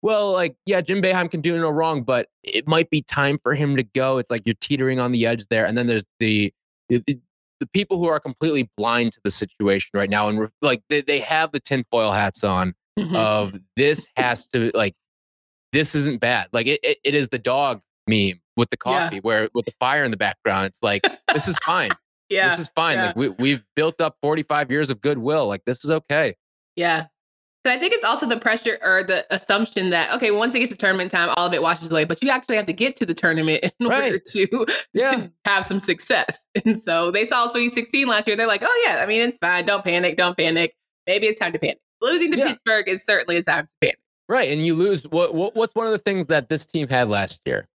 well, 0.01 0.31
like, 0.33 0.55
yeah, 0.65 0.81
Jim 0.81 1.01
Boeheim 1.01 1.29
can 1.29 1.41
do 1.41 1.59
no 1.59 1.69
wrong, 1.69 2.01
but 2.01 2.27
it 2.43 2.67
might 2.67 2.89
be 2.89 3.03
time 3.03 3.37
for 3.43 3.53
him 3.53 3.75
to 3.77 3.83
go. 3.83 4.17
It's 4.17 4.31
like 4.31 4.41
you're 4.45 4.55
teetering 4.59 4.99
on 4.99 5.11
the 5.11 5.27
edge 5.27 5.45
there. 5.51 5.65
And 5.67 5.77
then 5.77 5.85
there's 5.85 6.05
the, 6.19 6.51
the, 6.89 7.03
the 7.59 7.67
people 7.67 7.99
who 7.99 8.07
are 8.07 8.19
completely 8.19 8.67
blind 8.75 9.13
to 9.13 9.19
the 9.23 9.29
situation 9.29 9.91
right 9.93 10.09
now. 10.09 10.27
And 10.27 10.49
like 10.63 10.81
they, 10.89 11.01
they 11.01 11.19
have 11.19 11.51
the 11.51 11.59
tinfoil 11.59 12.11
hats 12.11 12.43
on 12.43 12.73
mm-hmm. 12.97 13.15
of 13.15 13.53
this 13.77 14.07
has 14.15 14.47
to, 14.47 14.71
like, 14.73 14.95
this 15.71 15.93
isn't 15.93 16.19
bad. 16.19 16.47
Like, 16.51 16.65
it, 16.65 16.79
it, 16.81 16.97
it 17.03 17.13
is 17.13 17.27
the 17.27 17.37
dog 17.37 17.81
meme 18.07 18.41
with 18.57 18.71
the 18.71 18.77
coffee 18.77 19.17
yeah. 19.17 19.21
where 19.21 19.49
with 19.53 19.65
the 19.65 19.73
fire 19.79 20.03
in 20.03 20.09
the 20.09 20.17
background. 20.17 20.65
It's 20.65 20.81
like, 20.81 21.03
this 21.31 21.47
is 21.47 21.59
fine. 21.59 21.91
Yeah. 22.31 22.47
This 22.47 22.59
is 22.59 22.71
fine. 22.75 22.97
Yeah. 22.97 23.07
Like 23.07 23.15
we, 23.17 23.29
we've 23.29 23.65
built 23.75 23.99
up 23.99 24.17
45 24.21 24.71
years 24.71 24.89
of 24.89 25.01
goodwill. 25.01 25.47
Like 25.47 25.65
this 25.65 25.83
is 25.83 25.91
okay. 25.91 26.35
Yeah. 26.75 27.07
But 27.63 27.73
I 27.73 27.79
think 27.79 27.93
it's 27.93 28.05
also 28.05 28.25
the 28.25 28.39
pressure 28.39 28.79
or 28.81 29.03
the 29.03 29.23
assumption 29.29 29.91
that, 29.91 30.11
okay, 30.15 30.31
once 30.31 30.55
it 30.55 30.59
gets 30.59 30.71
to 30.71 30.77
tournament 30.77 31.11
time, 31.11 31.31
all 31.37 31.45
of 31.45 31.53
it 31.53 31.61
washes 31.61 31.91
away, 31.91 32.05
but 32.05 32.23
you 32.23 32.31
actually 32.31 32.55
have 32.55 32.65
to 32.65 32.73
get 32.73 32.95
to 32.95 33.05
the 33.05 33.13
tournament 33.13 33.63
in 33.79 33.87
right. 33.87 34.05
order 34.05 34.19
to 34.31 34.65
yeah. 34.93 35.27
have 35.45 35.63
some 35.63 35.79
success. 35.79 36.39
And 36.65 36.79
so 36.79 37.11
they 37.11 37.25
saw 37.25 37.45
Sweet 37.47 37.69
16 37.69 38.07
last 38.07 38.27
year. 38.27 38.35
They're 38.35 38.47
like, 38.47 38.63
oh, 38.65 38.83
yeah, 38.85 39.03
I 39.03 39.05
mean, 39.05 39.21
it's 39.21 39.37
fine. 39.37 39.65
Don't 39.65 39.83
panic. 39.83 40.17
Don't 40.17 40.35
panic. 40.35 40.73
Maybe 41.05 41.27
it's 41.27 41.37
time 41.37 41.51
to 41.51 41.59
panic. 41.59 41.79
Losing 42.01 42.31
to 42.31 42.37
yeah. 42.37 42.47
Pittsburgh 42.47 42.87
is 42.87 43.03
certainly 43.03 43.37
a 43.37 43.43
time 43.43 43.67
to 43.67 43.73
panic. 43.79 43.99
Right. 44.27 44.49
And 44.51 44.65
you 44.65 44.73
lose. 44.73 45.03
What, 45.03 45.35
what 45.35 45.55
What's 45.55 45.75
one 45.75 45.85
of 45.85 45.91
the 45.91 45.99
things 45.99 46.27
that 46.27 46.49
this 46.49 46.65
team 46.65 46.87
had 46.87 47.09
last 47.09 47.41
year? 47.45 47.67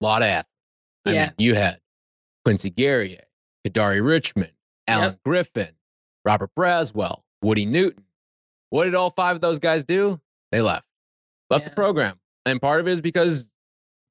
A 0.00 0.04
lot 0.04 0.22
of 0.22 0.28
athletes. 0.28 0.48
I 1.04 1.12
yeah. 1.12 1.24
Mean, 1.26 1.32
you 1.38 1.54
had 1.54 1.80
Quincy 2.44 2.70
Guerrier, 2.70 3.24
Kadary 3.66 4.04
Richmond, 4.04 4.52
Alan 4.86 5.10
yep. 5.10 5.22
Griffin, 5.24 5.70
Robert 6.24 6.50
Braswell, 6.56 7.22
Woody 7.42 7.66
Newton. 7.66 8.04
What 8.70 8.84
did 8.84 8.94
all 8.94 9.10
five 9.10 9.36
of 9.36 9.40
those 9.42 9.58
guys 9.58 9.84
do? 9.84 10.20
They 10.52 10.60
left, 10.60 10.86
left 11.50 11.64
yeah. 11.64 11.68
the 11.70 11.74
program. 11.74 12.18
And 12.46 12.60
part 12.60 12.80
of 12.80 12.88
it 12.88 12.92
is 12.92 13.00
because 13.00 13.50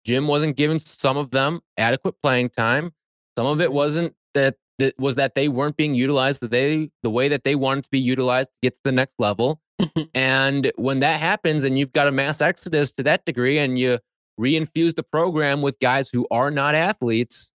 Jim 0.06 0.28
wasn't 0.28 0.56
giving 0.56 0.80
some 0.80 1.18
of 1.18 1.32
them 1.32 1.62
adequate 1.78 2.22
playing 2.22 2.50
time. 2.50 2.94
Some 3.38 3.46
of 3.46 3.62
it 3.62 3.66
mm-hmm. 3.66 3.76
wasn't 3.76 4.16
that 4.34 4.56
that 4.80 4.98
was 5.00 5.16
that 5.16 5.36
they 5.36 5.48
weren't 5.48 5.76
being 5.76 5.96
utilized 5.96 6.42
the 6.42 6.48
they 6.48 6.92
the 7.04 7.10
way 7.10 7.28
that 7.28 7.44
they 7.44 7.56
wanted 7.56 7.84
to 7.84 7.90
be 7.90 8.00
utilized 8.00 8.50
to 8.50 8.56
get 8.62 8.76
to 8.76 8.80
the 8.84 8.92
next 8.92 9.16
level. 9.20 9.60
and 10.14 10.72
when 10.76 11.02
that 11.02 11.20
happens 11.20 11.64
and 11.64 11.78
you've 11.78 11.94
got 11.94 12.08
a 12.08 12.12
mass 12.12 12.42
exodus 12.42 12.92
to 12.92 13.04
that 13.04 13.26
degree 13.26 13.58
and 13.58 13.78
you 13.78 14.00
reinfuse 14.40 14.96
the 14.96 15.04
program 15.04 15.62
with 15.62 15.80
guys 15.80 16.10
who 16.10 16.28
are 16.32 16.50
not 16.52 16.74
athletes, 16.74 17.52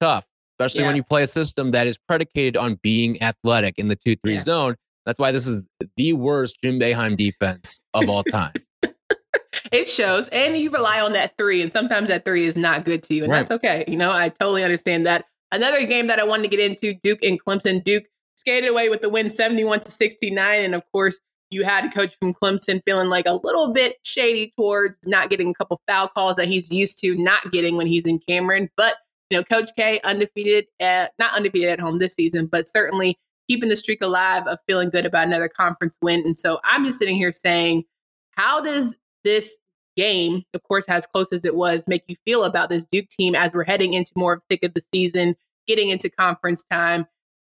tough 0.00 0.27
especially 0.58 0.82
yeah. 0.82 0.88
when 0.88 0.96
you 0.96 1.02
play 1.02 1.22
a 1.22 1.26
system 1.26 1.70
that 1.70 1.86
is 1.86 1.96
predicated 1.96 2.56
on 2.56 2.78
being 2.82 3.22
athletic 3.22 3.78
in 3.78 3.86
the 3.86 3.96
2 3.96 4.16
3 4.16 4.34
yeah. 4.34 4.40
zone. 4.40 4.76
That's 5.06 5.18
why 5.18 5.32
this 5.32 5.46
is 5.46 5.66
the 5.96 6.12
worst 6.12 6.58
Jim 6.62 6.78
Boeheim 6.78 7.16
defense 7.16 7.78
of 7.94 8.10
all 8.10 8.22
time. 8.22 8.52
it 9.72 9.88
shows. 9.88 10.28
And 10.28 10.56
you 10.56 10.70
rely 10.70 11.00
on 11.00 11.12
that 11.14 11.34
three, 11.38 11.62
and 11.62 11.72
sometimes 11.72 12.08
that 12.08 12.24
three 12.26 12.44
is 12.44 12.56
not 12.56 12.84
good 12.84 13.02
to 13.04 13.14
you, 13.14 13.24
and 13.24 13.32
right. 13.32 13.38
that's 13.38 13.50
okay. 13.52 13.84
You 13.88 13.96
know, 13.96 14.12
I 14.12 14.28
totally 14.28 14.64
understand 14.64 15.06
that. 15.06 15.24
Another 15.50 15.86
game 15.86 16.08
that 16.08 16.20
I 16.20 16.24
wanted 16.24 16.42
to 16.42 16.48
get 16.48 16.60
into 16.60 16.92
Duke 17.02 17.20
and 17.22 17.42
Clemson. 17.42 17.82
Duke 17.82 18.04
skated 18.36 18.68
away 18.70 18.88
with 18.88 19.00
the 19.00 19.08
win 19.08 19.30
71 19.30 19.80
to 19.80 19.90
69. 19.90 20.62
And 20.62 20.74
of 20.74 20.82
course, 20.92 21.18
you 21.50 21.64
had 21.64 21.86
a 21.86 21.90
coach 21.90 22.14
from 22.16 22.34
Clemson 22.34 22.82
feeling 22.84 23.08
like 23.08 23.26
a 23.26 23.40
little 23.42 23.72
bit 23.72 23.96
shady 24.04 24.52
towards 24.56 24.98
not 25.06 25.30
getting 25.30 25.50
a 25.50 25.54
couple 25.54 25.80
foul 25.88 26.08
calls 26.08 26.36
that 26.36 26.46
he's 26.46 26.70
used 26.70 26.98
to 26.98 27.16
not 27.16 27.50
getting 27.50 27.76
when 27.76 27.86
he's 27.86 28.04
in 28.04 28.20
Cameron. 28.28 28.68
But 28.76 28.96
you 29.30 29.38
know, 29.38 29.44
Coach 29.44 29.70
K 29.76 30.00
undefeated 30.04 30.66
at 30.80 31.12
not 31.18 31.34
undefeated 31.34 31.70
at 31.70 31.80
home 31.80 31.98
this 31.98 32.14
season, 32.14 32.46
but 32.46 32.66
certainly 32.66 33.18
keeping 33.48 33.68
the 33.68 33.76
streak 33.76 34.02
alive 34.02 34.46
of 34.46 34.58
feeling 34.66 34.90
good 34.90 35.06
about 35.06 35.26
another 35.26 35.48
conference 35.48 35.98
win. 36.02 36.20
And 36.24 36.36
so 36.36 36.60
I'm 36.64 36.84
just 36.84 36.98
sitting 36.98 37.16
here 37.16 37.32
saying, 37.32 37.84
how 38.32 38.60
does 38.60 38.96
this 39.24 39.58
game, 39.96 40.44
of 40.54 40.62
course, 40.62 40.84
as 40.88 41.06
close 41.06 41.32
as 41.32 41.44
it 41.44 41.56
was, 41.56 41.86
make 41.88 42.04
you 42.06 42.16
feel 42.24 42.44
about 42.44 42.68
this 42.68 42.86
Duke 42.90 43.08
team 43.08 43.34
as 43.34 43.54
we're 43.54 43.64
heading 43.64 43.94
into 43.94 44.12
more 44.14 44.34
of 44.34 44.42
thick 44.48 44.62
of 44.62 44.74
the 44.74 44.82
season, 44.94 45.34
getting 45.66 45.90
into 45.90 46.10
conference 46.10 46.64
time? 46.70 47.06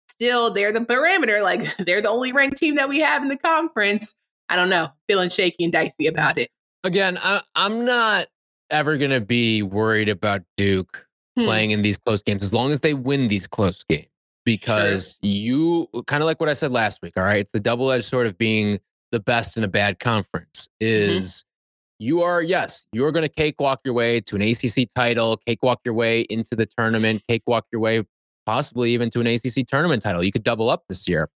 Still, 0.09 0.53
they're 0.53 0.73
the 0.73 0.81
parameter, 0.81 1.43
like 1.43 1.77
they're 1.79 2.01
the 2.01 2.09
only 2.09 2.33
ranked 2.33 2.57
team 2.57 2.77
that 2.77 2.89
we 2.89 3.01
have 3.01 3.23
in 3.23 3.29
the 3.29 3.37
conference. 3.37 4.15
I 4.49 4.57
don't 4.57 4.71
know, 4.71 4.89
feeling 5.09 5.29
shaky 5.29 5.65
and 5.65 5.73
dicey 5.73 6.07
about 6.07 6.39
it. 6.39 6.49
Again, 6.85 7.19
I, 7.21 7.43
I'm 7.55 7.85
not 7.85 8.29
ever 8.71 8.97
going 8.97 9.11
to 9.11 9.21
be 9.21 9.63
worried 9.63 10.09
about 10.09 10.43
Duke 10.57 11.08
hmm. 11.39 11.47
playing 11.47 11.71
in 11.71 11.83
these 11.83 11.99
close 11.99 12.23
games 12.23 12.43
as 12.43 12.53
long 12.53 12.71
as 12.71 12.81
they 12.81 12.95
win 12.95 13.29
these 13.29 13.47
close 13.47 13.83
games. 13.85 14.07
Because 14.45 15.19
sure. 15.23 15.31
you 15.31 15.89
kind 16.07 16.23
of 16.23 16.27
like 16.27 16.41
what 16.41 16.49
I 16.49 16.55
said 16.55 16.73
last 16.73 17.03
week, 17.03 17.15
all 17.17 17.23
right? 17.23 17.41
It's 17.41 17.53
the 17.53 17.61
double 17.61 17.91
edged 17.91 18.07
sort 18.07 18.27
of 18.27 18.39
being 18.39 18.81
the 19.13 19.21
best 19.21 19.57
in 19.57 19.65
a 19.65 19.69
bad 19.69 19.99
conference 19.99 20.69
mm-hmm. 20.81 21.13
is 21.13 21.45
mm-hmm. 21.45 22.05
you 22.05 22.23
are, 22.23 22.43
yes, 22.43 22.87
you're 22.93 23.13
going 23.13 23.25
to 23.25 23.29
cakewalk 23.29 23.81
your 23.85 23.95
way 23.95 24.21
to 24.23 24.37
an 24.37 24.43
ACC 24.43 24.89
title, 24.95 25.37
cakewalk 25.47 25.81
your 25.85 25.95
way 25.95 26.23
into 26.23 26.55
the 26.57 26.67
tournament, 26.67 27.23
cakewalk 27.29 27.67
your 27.71 27.81
way 27.81 28.05
possibly 28.47 28.93
even 28.93 29.11
to 29.11 29.21
an 29.21 29.27
ACC 29.27 29.67
tournament 29.67 30.03
title. 30.03 30.25
You 30.25 30.33
could 30.33 30.45
double 30.45 30.71
up 30.71 30.85
this 30.89 31.07
year. 31.07 31.29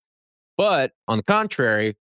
But 0.57 0.93
on 1.09 1.19
the 1.19 1.25
contrary, 1.25 1.97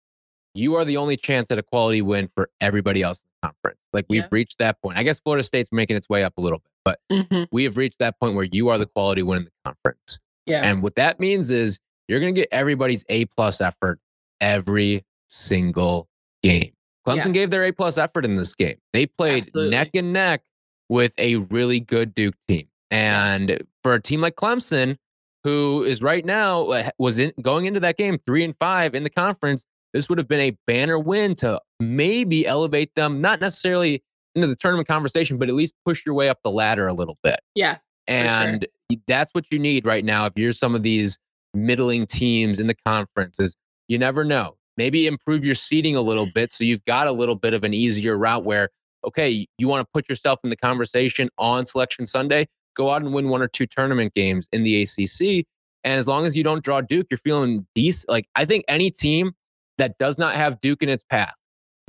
you 0.55 0.75
are 0.75 0.85
the 0.85 0.97
only 0.97 1.17
chance 1.17 1.51
at 1.51 1.59
a 1.59 1.63
quality 1.63 2.01
win 2.01 2.29
for 2.33 2.49
everybody 2.61 3.03
else 3.03 3.21
in 3.21 3.27
the 3.41 3.47
conference. 3.49 3.79
Like 3.93 4.05
we've 4.09 4.23
yeah. 4.23 4.29
reached 4.31 4.57
that 4.59 4.81
point. 4.81 4.97
I 4.97 5.03
guess 5.03 5.19
Florida 5.19 5.43
State's 5.43 5.71
making 5.71 5.97
its 5.97 6.09
way 6.09 6.23
up 6.23 6.33
a 6.37 6.41
little 6.41 6.59
bit, 6.59 6.71
but 6.85 6.99
mm-hmm. 7.11 7.43
we 7.51 7.65
have 7.65 7.75
reached 7.75 7.99
that 7.99 8.19
point 8.19 8.35
where 8.35 8.47
you 8.49 8.69
are 8.69 8.77
the 8.77 8.85
quality 8.85 9.23
win 9.23 9.39
in 9.39 9.43
the 9.45 9.51
conference. 9.65 10.19
Yeah. 10.45 10.61
And 10.61 10.81
what 10.81 10.95
that 10.95 11.19
means 11.19 11.51
is 11.51 11.79
you're 12.07 12.19
going 12.19 12.33
to 12.33 12.39
get 12.39 12.47
everybody's 12.51 13.03
A 13.09 13.25
plus 13.25 13.59
effort 13.59 13.99
every 14.39 15.03
single 15.27 16.07
game. 16.43 16.71
Clemson 17.05 17.27
yeah. 17.27 17.31
gave 17.31 17.49
their 17.49 17.65
A 17.65 17.71
plus 17.71 17.97
effort 17.97 18.23
in 18.23 18.35
this 18.35 18.53
game. 18.55 18.77
They 18.93 19.07
played 19.07 19.43
Absolutely. 19.43 19.71
neck 19.71 19.89
and 19.95 20.13
neck 20.13 20.43
with 20.87 21.13
a 21.17 21.37
really 21.37 21.79
good 21.79 22.13
Duke 22.13 22.35
team. 22.47 22.67
And 22.91 23.63
for 23.83 23.95
a 23.95 24.01
team 24.01 24.21
like 24.21 24.35
Clemson, 24.35 24.97
who 25.43 25.83
is 25.83 26.01
right 26.01 26.25
now 26.25 26.67
uh, 26.67 26.89
was 26.97 27.19
in, 27.19 27.33
going 27.41 27.65
into 27.65 27.79
that 27.79 27.97
game 27.97 28.19
three 28.25 28.43
and 28.43 28.55
five 28.59 28.95
in 28.95 29.03
the 29.03 29.09
conference, 29.09 29.65
this 29.93 30.09
would 30.09 30.17
have 30.17 30.27
been 30.27 30.39
a 30.39 30.57
banner 30.67 30.99
win 30.99 31.35
to 31.35 31.59
maybe 31.79 32.45
elevate 32.45 32.93
them, 32.95 33.21
not 33.21 33.39
necessarily 33.39 34.03
into 34.35 34.47
the 34.47 34.55
tournament 34.55 34.87
conversation, 34.87 35.37
but 35.37 35.49
at 35.49 35.55
least 35.55 35.73
push 35.85 36.05
your 36.05 36.15
way 36.15 36.29
up 36.29 36.39
the 36.43 36.51
ladder 36.51 36.87
a 36.87 36.93
little 36.93 37.17
bit. 37.23 37.39
Yeah. 37.55 37.77
And 38.07 38.67
sure. 38.91 38.99
that's 39.07 39.33
what 39.33 39.45
you 39.51 39.59
need 39.59 39.85
right 39.85 40.05
now. 40.05 40.25
If 40.25 40.33
you're 40.35 40.51
some 40.51 40.75
of 40.75 40.83
these 40.83 41.17
middling 41.53 42.05
teams 42.05 42.59
in 42.59 42.67
the 42.67 42.75
conference, 42.85 43.39
is 43.39 43.55
you 43.87 43.97
never 43.97 44.23
know. 44.23 44.57
Maybe 44.77 45.07
improve 45.07 45.45
your 45.45 45.55
seating 45.55 45.95
a 45.95 46.01
little 46.01 46.27
bit 46.33 46.51
so 46.51 46.63
you've 46.63 46.83
got 46.85 47.07
a 47.07 47.11
little 47.11 47.35
bit 47.35 47.53
of 47.53 47.63
an 47.63 47.73
easier 47.73 48.17
route 48.17 48.43
where, 48.43 48.69
okay, 49.05 49.47
you 49.57 49.67
want 49.67 49.81
to 49.81 49.89
put 49.93 50.09
yourself 50.09 50.39
in 50.43 50.49
the 50.49 50.57
conversation 50.57 51.29
on 51.37 51.65
Selection 51.65 52.05
Sunday, 52.05 52.47
go 52.75 52.89
out 52.91 53.01
and 53.01 53.13
win 53.13 53.29
one 53.29 53.41
or 53.41 53.47
two 53.47 53.65
tournament 53.65 54.13
games 54.13 54.49
in 54.51 54.63
the 54.63 54.81
ACC 54.81 55.45
And 55.83 55.97
as 55.97 56.07
long 56.07 56.25
as 56.25 56.35
you 56.35 56.43
don't 56.43 56.63
draw 56.63 56.81
Duke, 56.81 57.07
you're 57.09 57.17
feeling 57.19 57.65
decent. 57.73 58.09
Like 58.09 58.27
I 58.35 58.43
think 58.43 58.65
any 58.67 58.91
team 58.91 59.31
that 59.77 59.97
does 59.97 60.17
not 60.17 60.35
have 60.35 60.59
Duke 60.59 60.83
in 60.83 60.89
its 60.89 61.03
path 61.03 61.33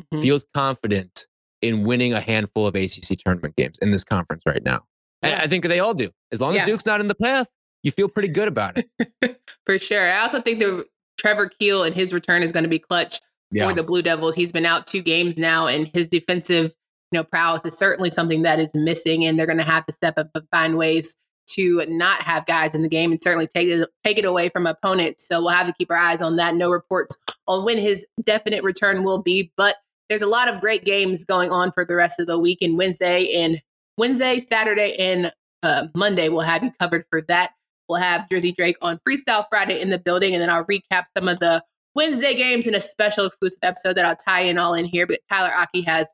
mm-hmm. 0.01 0.23
feels 0.23 0.47
confident 0.55 1.16
in 1.63 1.85
winning 1.85 2.13
a 2.13 2.21
handful 2.21 2.67
of 2.67 2.75
ACC 2.75 3.19
tournament 3.19 3.57
games 3.57 3.79
in 3.81 3.91
this 3.91 4.05
conference 4.05 4.43
right 4.47 4.63
now. 4.63 4.85
And 5.23 5.35
I 5.35 5.47
think 5.47 5.65
they 5.65 5.81
all 5.81 5.95
do. 5.95 6.11
As 6.33 6.41
long 6.41 6.57
as. 6.57 6.67
Duke's 6.67 6.87
not 6.87 7.01
in 7.01 7.09
the 7.09 7.15
path, 7.15 7.49
you 7.83 7.91
feel 7.91 8.09
pretty 8.09 8.29
good 8.29 8.49
about 8.49 8.79
it. 8.79 9.41
For 9.67 9.79
sure. 9.79 10.11
I 10.11 10.21
also 10.21 10.41
think 10.41 10.59
the 10.59 10.87
Trevor 11.19 11.49
Keels 11.49 11.87
and 11.87 11.95
his 11.95 12.13
return 12.13 12.43
is 12.43 12.53
going 12.53 12.65
to 12.65 12.71
be 12.71 12.79
clutch 12.79 13.21
yeah. 13.51 13.67
for 13.67 13.75
the 13.75 13.83
Blue 13.83 14.03
Devils. 14.03 14.35
He's 14.35 14.53
been 14.53 14.67
out 14.67 14.87
two 14.87 15.03
games 15.03 15.39
now, 15.39 15.67
and 15.67 15.89
his 15.95 16.09
defensive, 16.09 16.75
you 17.11 17.19
know, 17.19 17.25
prowess 17.25 17.65
is 17.65 17.77
certainly 17.77 18.11
something 18.11 18.43
that 18.43 18.59
is 18.59 18.71
missing. 18.75 19.25
And 19.25 19.39
they're 19.39 19.47
going 19.47 19.59
to 19.59 19.65
have 19.65 19.87
to 19.87 19.93
step 19.93 20.15
up 20.19 20.31
and 20.35 20.47
find 20.51 20.77
ways 20.77 21.17
to 21.51 21.85
not 21.89 22.23
have 22.23 22.45
guys 22.47 22.75
in 22.75 22.83
the 22.83 22.89
game 22.89 23.13
and 23.13 23.23
certainly 23.23 23.47
take 23.47 23.69
it 23.69 23.89
take 24.05 24.19
it 24.19 24.25
away 24.25 24.49
from 24.49 24.67
opponents. 24.67 25.27
So 25.27 25.41
we'll 25.41 25.51
have 25.51 25.67
to 25.67 25.75
keep 25.79 25.91
our 25.91 25.97
eyes 25.97 26.21
on 26.21 26.37
that. 26.37 26.55
No 26.55 26.71
reports 26.71 27.17
on 27.47 27.65
when 27.65 27.79
his 27.79 28.05
definite 28.25 28.65
return 28.65 29.05
will 29.05 29.23
be, 29.23 29.53
but 29.57 29.77
there's 30.09 30.23
a 30.23 30.27
lot 30.27 30.49
of 30.49 30.61
great 30.61 30.85
games 30.85 31.25
going 31.25 31.51
on 31.51 31.73
for 31.73 31.85
the 31.85 31.95
rest 31.95 32.21
of 32.21 32.27
the 32.27 32.39
week. 32.39 32.63
And 32.63 32.79
Wednesday 32.79 33.33
and 33.35 33.61
Wednesday, 33.97 34.39
Saturday, 34.39 34.95
and 34.99 35.33
uh, 35.63 35.89
Monday, 35.95 36.29
we'll 36.29 36.41
have 36.41 36.63
you 36.63 36.71
covered 36.79 37.05
for 37.11 37.23
that. 37.23 37.51
We'll 37.89 38.01
have 38.01 38.29
Drizzy 38.31 38.55
Drake 38.55 38.77
on 38.83 38.99
Freestyle 39.09 39.47
Friday 39.49 39.81
in 39.81 39.91
the 39.91 39.99
building, 39.99 40.35
and 40.35 40.43
then 40.43 40.51
I'll 40.51 40.67
recap 40.67 41.05
some 41.17 41.29
of 41.29 41.39
the 41.39 41.63
Wednesday 41.95 42.35
games 42.35 42.67
in 42.67 42.75
a 42.75 42.81
special 42.81 43.27
exclusive 43.27 43.61
episode 43.63 43.97
that 43.97 44.05
I'll 44.05 44.17
tie 44.17 44.43
in 44.43 44.59
all 44.59 44.75
in 44.75 44.85
here. 44.85 45.07
But 45.07 45.21
Tyler 45.31 45.53
Aki 45.57 45.83
has 45.83 46.09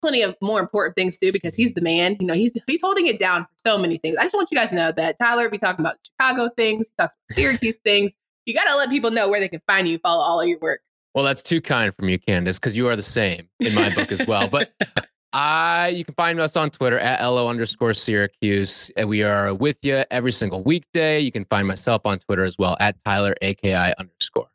plenty 0.00 0.22
of 0.22 0.34
more 0.40 0.60
important 0.60 0.96
things 0.96 1.18
to 1.18 1.26
do 1.26 1.32
because 1.32 1.54
he's 1.54 1.74
the 1.74 1.80
man. 1.80 2.16
You 2.18 2.26
know, 2.26 2.34
he's 2.34 2.56
he's 2.66 2.82
holding 2.82 3.06
it 3.06 3.18
down 3.18 3.44
for 3.44 3.50
so 3.66 3.78
many 3.78 3.98
things. 3.98 4.16
I 4.18 4.24
just 4.24 4.34
want 4.34 4.48
you 4.50 4.58
guys 4.58 4.70
to 4.70 4.76
know 4.76 4.92
that 4.92 5.18
Tyler 5.18 5.48
be 5.48 5.58
talking 5.58 5.84
about 5.84 5.96
Chicago 6.04 6.50
things, 6.56 6.88
he 6.88 7.02
talks 7.02 7.14
about 7.14 7.36
Syracuse 7.36 7.78
things. 7.78 8.14
You 8.46 8.54
got 8.54 8.64
to 8.64 8.76
let 8.76 8.88
people 8.88 9.10
know 9.10 9.28
where 9.28 9.40
they 9.40 9.48
can 9.48 9.60
find 9.66 9.86
you, 9.86 9.98
follow 9.98 10.22
all 10.22 10.40
of 10.40 10.48
your 10.48 10.58
work. 10.60 10.80
Well, 11.14 11.24
that's 11.24 11.42
too 11.42 11.60
kind 11.60 11.94
from 11.94 12.08
you, 12.08 12.18
Candace, 12.18 12.58
because 12.58 12.76
you 12.76 12.88
are 12.88 12.96
the 12.96 13.02
same 13.02 13.48
in 13.60 13.74
my 13.74 13.94
book 13.94 14.12
as 14.12 14.26
well. 14.26 14.48
But 14.48 14.72
I, 15.32 15.88
you 15.88 16.04
can 16.04 16.14
find 16.14 16.40
us 16.40 16.56
on 16.56 16.70
Twitter 16.70 16.98
at 16.98 17.24
LO 17.24 17.48
underscore 17.48 17.92
Syracuse. 17.92 18.90
And 18.96 19.08
we 19.08 19.22
are 19.22 19.52
with 19.54 19.78
you 19.82 20.04
every 20.10 20.32
single 20.32 20.62
weekday. 20.62 21.20
You 21.20 21.32
can 21.32 21.44
find 21.46 21.66
myself 21.66 22.02
on 22.04 22.18
Twitter 22.18 22.44
as 22.44 22.56
well 22.58 22.76
at 22.80 22.96
Tyler 23.04 23.34
AKI 23.42 23.94
underscore. 23.98 24.48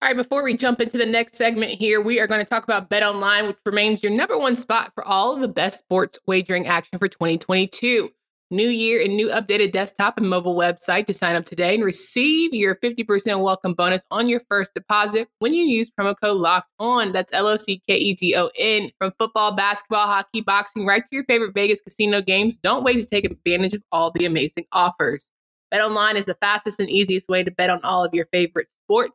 All 0.00 0.08
right, 0.08 0.16
before 0.16 0.42
we 0.42 0.56
jump 0.56 0.80
into 0.80 0.98
the 0.98 1.06
next 1.06 1.36
segment 1.36 1.70
here, 1.72 2.00
we 2.00 2.18
are 2.18 2.26
going 2.26 2.40
to 2.40 2.44
talk 2.44 2.64
about 2.64 2.88
Bet 2.88 3.04
Online, 3.04 3.46
which 3.46 3.58
remains 3.64 4.02
your 4.02 4.10
number 4.10 4.36
one 4.36 4.56
spot 4.56 4.90
for 4.96 5.04
all 5.04 5.32
of 5.32 5.40
the 5.40 5.46
best 5.46 5.78
sports 5.78 6.18
wagering 6.26 6.66
action 6.66 6.98
for 6.98 7.06
2022 7.06 8.10
new 8.52 8.68
year 8.68 9.02
and 9.02 9.16
new 9.16 9.28
updated 9.28 9.72
desktop 9.72 10.18
and 10.18 10.28
mobile 10.28 10.54
website 10.54 11.06
to 11.06 11.14
sign 11.14 11.34
up 11.34 11.44
today 11.44 11.74
and 11.74 11.82
receive 11.82 12.52
your 12.52 12.76
50% 12.76 13.42
welcome 13.42 13.72
bonus 13.72 14.04
on 14.10 14.28
your 14.28 14.42
first 14.48 14.74
deposit 14.74 15.28
when 15.38 15.54
you 15.54 15.64
use 15.64 15.90
promo 15.90 16.14
code 16.22 16.36
locked 16.36 16.68
on. 16.78 17.12
That's 17.12 17.32
L 17.32 17.48
O 17.48 17.56
C 17.56 17.82
K 17.88 17.96
E 17.96 18.14
T 18.14 18.36
O 18.36 18.50
N. 18.56 18.90
From 18.98 19.12
football, 19.18 19.56
basketball, 19.56 20.06
hockey, 20.06 20.42
boxing, 20.42 20.86
right 20.86 21.02
to 21.02 21.08
your 21.10 21.24
favorite 21.24 21.54
Vegas 21.54 21.80
casino 21.80 22.20
games, 22.20 22.56
don't 22.58 22.84
wait 22.84 22.98
to 22.98 23.06
take 23.06 23.24
advantage 23.24 23.74
of 23.74 23.82
all 23.90 24.10
the 24.12 24.26
amazing 24.26 24.66
offers. 24.70 25.28
Bet 25.70 25.80
online 25.80 26.18
is 26.18 26.26
the 26.26 26.34
fastest 26.34 26.78
and 26.78 26.90
easiest 26.90 27.28
way 27.28 27.42
to 27.42 27.50
bet 27.50 27.70
on 27.70 27.80
all 27.82 28.04
of 28.04 28.12
your 28.12 28.26
favorite 28.26 28.68
sports. 28.84 29.14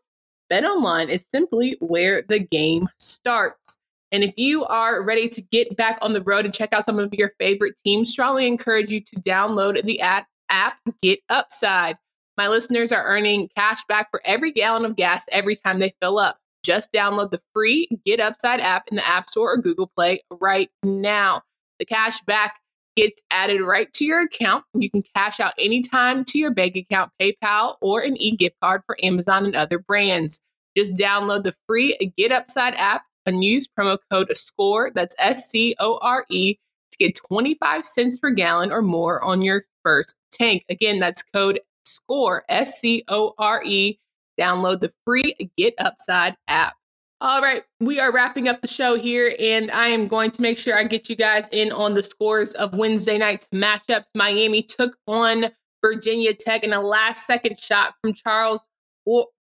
Bet 0.50 0.66
online 0.66 1.10
is 1.10 1.26
simply 1.30 1.78
where 1.80 2.24
the 2.24 2.40
game 2.40 2.90
starts. 2.98 3.77
And 4.12 4.24
if 4.24 4.34
you 4.38 4.64
are 4.66 5.04
ready 5.04 5.28
to 5.30 5.42
get 5.42 5.76
back 5.76 5.98
on 6.02 6.14
the 6.14 6.22
road 6.22 6.46
and 6.46 6.54
check 6.54 6.74
out 6.74 6.86
some 6.86 7.00
of 7.00 7.14
your 7.14 7.34
favorite 7.40 7.76
teams, 7.84 8.12
strongly 8.12 8.48
encourage 8.48 8.92
you 8.92 9.02
to 9.02 9.16
download 9.18 9.82
the 9.84 10.00
app, 10.00 10.28
app 10.50 10.78
Get 11.02 11.20
Upside. 11.30 11.98
My 12.38 12.48
listeners 12.48 12.92
are 12.92 13.04
earning 13.04 13.50
cash 13.56 13.84
back 13.90 14.10
for 14.12 14.22
every 14.24 14.52
gallon 14.52 14.86
of 14.86 14.96
gas 14.96 15.26
every 15.32 15.56
time 15.56 15.80
they 15.80 15.94
fill 16.02 16.20
up. 16.20 16.38
Just 16.64 16.94
download 16.94 17.32
the 17.32 17.42
free 17.54 17.90
Get 18.06 18.20
Upside 18.20 18.60
app 18.60 18.88
in 18.90 18.96
the 18.96 19.08
App 19.08 19.28
Store 19.28 19.54
or 19.54 19.58
Google 19.58 19.92
Play 19.96 20.22
right 20.32 20.70
now. 20.84 21.42
The 21.80 21.86
cash 21.86 22.22
back 22.22 22.56
gets 22.96 23.22
added 23.30 23.62
right 23.62 23.92
to 23.94 24.06
your 24.06 24.24
account. 24.24 24.66
You 24.74 24.90
can 24.90 25.04
cash 25.16 25.40
out 25.40 25.54
anytime 25.60 26.26
to 26.26 26.40
your 26.40 26.52
bank 26.52 26.76
account, 26.76 27.12
PayPal, 27.22 27.76
or 27.82 28.02
an 28.02 28.18
e 28.18 28.36
gift 28.36 28.56
card 28.62 28.82
for 28.86 28.98
Amazon 29.04 29.46
and 29.46 29.56
other 29.56 29.80
brands. 29.80 30.40
Just 30.76 30.96
download 30.96 31.44
the 31.44 31.56
free 31.68 31.98
Get 32.18 32.32
Upside 32.32 32.76
app 32.76 33.04
and 33.28 33.44
use 33.44 33.68
promo 33.68 33.98
code 34.10 34.36
SCORE, 34.36 34.92
that's 34.96 35.16
S 35.20 35.50
C 35.50 35.76
O 35.80 36.00
R 36.02 36.26
E, 36.30 36.56
to 36.92 36.98
get 36.98 37.16
25 37.16 37.86
cents 37.86 38.18
per 38.18 38.32
gallon 38.32 38.72
or 38.72 38.82
more 38.82 39.24
on 39.24 39.42
your 39.42 39.64
first 39.84 40.16
tank. 40.32 40.64
Again, 40.70 41.00
that's 41.00 41.22
code 41.22 41.60
SCORE, 41.86 42.44
S 42.50 42.80
C 42.80 43.04
O 43.08 43.34
R 43.38 43.64
E. 43.64 44.00
Download 44.40 44.80
the 44.80 44.92
free 45.06 45.36
Get 45.58 45.74
Upside 45.78 46.36
app. 46.48 46.76
All 47.20 47.42
right, 47.42 47.64
we 47.80 48.00
are 48.00 48.14
wrapping 48.14 48.48
up 48.48 48.62
the 48.62 48.68
show 48.68 48.96
here, 48.96 49.36
and 49.40 49.72
I 49.72 49.88
am 49.88 50.08
going 50.08 50.30
to 50.30 50.42
make 50.42 50.56
sure 50.56 50.78
I 50.78 50.84
get 50.84 51.10
you 51.10 51.16
guys 51.16 51.48
in 51.52 51.72
on 51.72 51.96
the 51.96 52.04
scores 52.04 52.54
of 52.54 52.76
Wednesday 52.76 53.18
night's 53.18 53.48
matchups. 53.48 54.06
Miami 54.14 54.62
took 54.62 54.96
on 55.08 55.48
Virginia 55.84 56.36
Tech 56.36 56.64
in 56.64 56.74
a 56.74 56.80
last 56.80 57.26
second 57.26 57.60
shot 57.60 57.96
from 58.02 58.14
Charles 58.14 58.68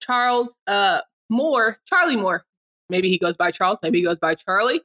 Charles 0.02 0.54
uh, 0.67 1.00
Moore, 1.30 1.78
Charlie 1.88 2.15
Moore, 2.15 2.46
maybe 2.89 3.10
he 3.10 3.17
goes 3.17 3.38
by 3.38 3.52
Charles, 3.52 3.80
maybe 3.82 4.00
he 4.00 4.04
goes 4.04 4.19
by 4.19 4.36
Charlie, 4.36 4.82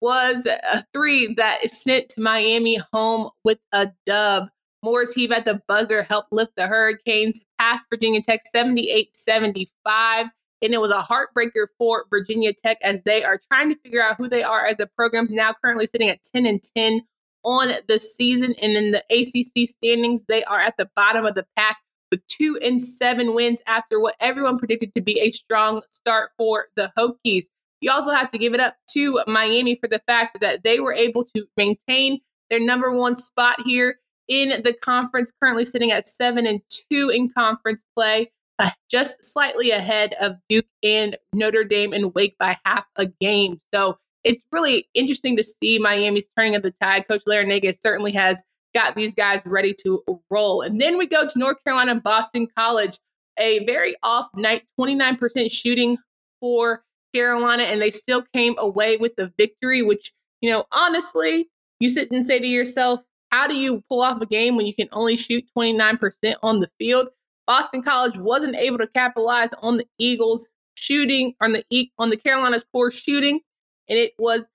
was 0.00 0.46
a 0.46 0.84
three 0.92 1.34
that 1.34 1.70
sent 1.70 2.14
Miami 2.16 2.80
home 2.92 3.30
with 3.44 3.58
a 3.72 3.90
dub. 4.06 4.48
Moore's 4.82 5.12
heave 5.12 5.30
at 5.30 5.44
the 5.44 5.60
buzzer 5.68 6.02
helped 6.02 6.32
lift 6.32 6.52
the 6.56 6.66
Hurricanes 6.66 7.40
past 7.58 7.84
Virginia 7.90 8.22
Tech 8.22 8.40
78 8.46 9.14
75. 9.14 10.26
And 10.62 10.74
it 10.74 10.80
was 10.80 10.90
a 10.90 11.00
heartbreaker 11.00 11.66
for 11.78 12.04
Virginia 12.10 12.52
Tech 12.52 12.78
as 12.82 13.02
they 13.02 13.24
are 13.24 13.38
trying 13.50 13.70
to 13.70 13.80
figure 13.80 14.02
out 14.02 14.16
who 14.16 14.28
they 14.28 14.42
are 14.42 14.66
as 14.66 14.78
a 14.78 14.86
program, 14.86 15.28
now 15.30 15.54
currently 15.62 15.86
sitting 15.86 16.08
at 16.08 16.22
10 16.34 16.46
and 16.46 16.62
10 16.76 17.02
on 17.44 17.72
the 17.88 17.98
season. 17.98 18.54
And 18.60 18.72
in 18.72 18.90
the 18.90 19.04
ACC 19.10 19.68
standings, 19.68 20.24
they 20.26 20.44
are 20.44 20.60
at 20.60 20.76
the 20.76 20.90
bottom 20.96 21.24
of 21.24 21.34
the 21.34 21.46
pack 21.56 21.78
with 22.10 22.26
two 22.26 22.58
and 22.62 22.80
seven 22.80 23.34
wins 23.34 23.60
after 23.66 24.00
what 24.00 24.16
everyone 24.20 24.58
predicted 24.58 24.94
to 24.94 25.00
be 25.00 25.20
a 25.20 25.30
strong 25.30 25.82
start 25.90 26.30
for 26.36 26.66
the 26.76 26.92
Hokies. 26.98 27.44
You 27.80 27.90
also 27.90 28.12
have 28.12 28.30
to 28.30 28.38
give 28.38 28.52
it 28.54 28.60
up 28.60 28.74
to 28.92 29.22
Miami 29.26 29.78
for 29.80 29.88
the 29.88 30.02
fact 30.06 30.38
that 30.40 30.62
they 30.64 30.80
were 30.80 30.92
able 30.92 31.24
to 31.36 31.46
maintain 31.56 32.20
their 32.50 32.60
number 32.60 32.94
one 32.94 33.16
spot 33.16 33.62
here 33.64 33.96
in 34.28 34.62
the 34.62 34.72
conference, 34.72 35.32
currently 35.42 35.64
sitting 35.64 35.90
at 35.90 36.06
seven 36.06 36.46
and 36.46 36.60
two 36.90 37.10
in 37.10 37.30
conference 37.30 37.82
play, 37.96 38.30
uh, 38.58 38.70
just 38.90 39.24
slightly 39.24 39.70
ahead 39.70 40.14
of 40.20 40.36
Duke 40.48 40.66
and 40.82 41.16
Notre 41.32 41.64
Dame 41.64 41.92
and 41.92 42.14
Wake 42.14 42.36
by 42.38 42.58
half 42.64 42.84
a 42.96 43.06
game. 43.06 43.58
So 43.74 43.98
it's 44.22 44.42
really 44.52 44.88
interesting 44.94 45.36
to 45.36 45.44
see 45.44 45.78
Miami's 45.78 46.28
turning 46.36 46.54
of 46.54 46.62
the 46.62 46.70
tide. 46.70 47.08
Coach 47.08 47.22
Larranaga 47.26 47.74
certainly 47.82 48.12
has 48.12 48.42
got 48.74 48.94
these 48.94 49.14
guys 49.14 49.42
ready 49.46 49.74
to 49.84 50.02
roll. 50.30 50.62
And 50.62 50.80
then 50.80 50.98
we 50.98 51.06
go 51.06 51.26
to 51.26 51.38
North 51.38 51.62
Carolina 51.64 52.00
Boston 52.00 52.48
College, 52.56 52.98
a 53.38 53.64
very 53.64 53.96
off 54.02 54.28
night, 54.34 54.62
29% 54.78 55.50
shooting 55.50 55.96
for 56.40 56.82
Carolina, 57.14 57.64
and 57.64 57.80
they 57.82 57.90
still 57.90 58.24
came 58.34 58.54
away 58.58 58.96
with 58.96 59.16
the 59.16 59.32
victory, 59.38 59.82
which, 59.82 60.12
you 60.40 60.50
know, 60.50 60.64
honestly, 60.72 61.48
you 61.80 61.88
sit 61.88 62.10
and 62.10 62.24
say 62.24 62.38
to 62.38 62.46
yourself, 62.46 63.00
how 63.30 63.46
do 63.46 63.56
you 63.56 63.82
pull 63.88 64.02
off 64.02 64.20
a 64.20 64.26
game 64.26 64.56
when 64.56 64.66
you 64.66 64.74
can 64.74 64.88
only 64.92 65.16
shoot 65.16 65.44
29% 65.56 66.34
on 66.42 66.60
the 66.60 66.70
field? 66.78 67.08
Boston 67.46 67.82
College 67.82 68.16
wasn't 68.16 68.56
able 68.56 68.78
to 68.78 68.86
capitalize 68.86 69.52
on 69.60 69.78
the 69.78 69.86
Eagles 69.98 70.48
shooting 70.74 71.34
on 71.40 71.52
the 71.52 71.90
on 71.98 72.10
the 72.10 72.16
Carolinas 72.16 72.64
poor 72.72 72.90
shooting, 72.90 73.40
and 73.88 73.98
it 73.98 74.12
was 74.18 74.48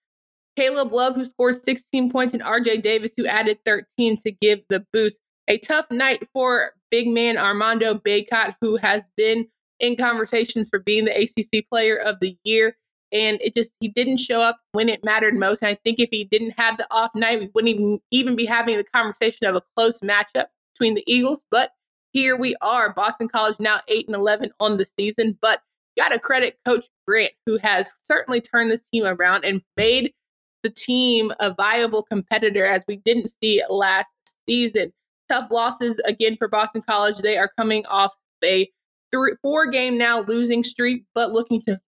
Caleb 0.56 0.94
Love, 0.94 1.16
who 1.16 1.26
scored 1.26 1.56
16 1.56 2.12
points, 2.12 2.34
and 2.34 2.44
RJ 2.44 2.82
Davis, 2.82 3.12
who 3.16 3.26
added 3.26 3.60
13 3.66 4.18
to 4.18 4.32
give 4.32 4.62
the 4.70 4.86
boost. 4.94 5.20
A 5.48 5.60
tough 5.60 5.86
night 5.92 6.28
for 6.34 6.72
big 6.90 7.08
man 7.08 7.38
Armando 7.38 7.94
Bacot, 7.94 8.56
who 8.62 8.78
has 8.78 9.04
been 9.16 9.48
in 9.80 9.96
conversations 9.96 10.70
for 10.70 10.80
being 10.80 11.06
the 11.06 11.16
ACC 11.16 11.68
player 11.70 11.98
of 11.98 12.18
the 12.20 12.38
year. 12.44 12.78
And 13.12 13.40
it 13.42 13.54
just, 13.54 13.74
he 13.80 13.88
didn't 13.88 14.18
show 14.18 14.42
up 14.42 14.58
when 14.72 14.90
it 14.90 15.04
mattered 15.04 15.36
most. 15.36 15.62
And 15.62 15.70
I 15.70 15.78
think 15.84 16.00
if 16.00 16.10
he 16.10 16.24
didn't 16.24 16.56
have 16.58 16.78
the 16.78 16.88
off 16.90 17.12
night, 17.14 17.40
we 17.40 17.50
wouldn't 17.54 17.76
even, 17.76 18.00
even 18.12 18.36
be 18.36 18.46
having 18.46 18.78
the 18.78 18.84
conversation 18.84 19.46
of 19.46 19.56
a 19.56 19.62
close 19.76 20.00
matchup 20.00 20.48
between 20.74 20.96
the 20.96 21.04
Eagles. 21.06 21.44
But 21.52 21.72
here 22.14 22.36
we 22.36 22.56
are, 22.62 22.94
Boston 22.94 23.28
College 23.28 23.60
now 23.60 23.82
8 23.88 24.08
and 24.08 24.16
11 24.16 24.52
on 24.60 24.78
the 24.78 24.86
season. 24.86 25.38
But 25.42 25.62
got 25.98 26.10
to 26.10 26.20
credit 26.20 26.58
Coach 26.66 26.88
Grant, 27.08 27.34
who 27.46 27.58
has 27.58 27.94
certainly 28.04 28.42
turned 28.42 28.72
this 28.72 28.82
team 28.94 29.04
around 29.06 29.46
and 29.46 29.62
made 29.78 30.14
the 30.66 30.72
team 30.72 31.32
a 31.40 31.54
viable 31.54 32.02
competitor 32.02 32.66
as 32.66 32.84
we 32.88 32.98
didn't 32.98 33.32
see 33.40 33.62
last 33.70 34.10
season. 34.50 34.92
Tough 35.30 35.52
losses 35.52 35.98
again 36.06 36.38
for 36.38 36.48
Boston 36.48 36.82
College. 36.82 37.18
They 37.18 37.38
are 37.38 37.52
coming 37.56 37.86
off 37.86 38.16
a 38.44 38.68
three, 39.12 39.34
four 39.44 39.68
game 39.68 39.96
now 39.96 40.22
losing 40.22 40.64
streak, 40.64 41.04
but 41.14 41.32
looking 41.32 41.62
to 41.68 41.80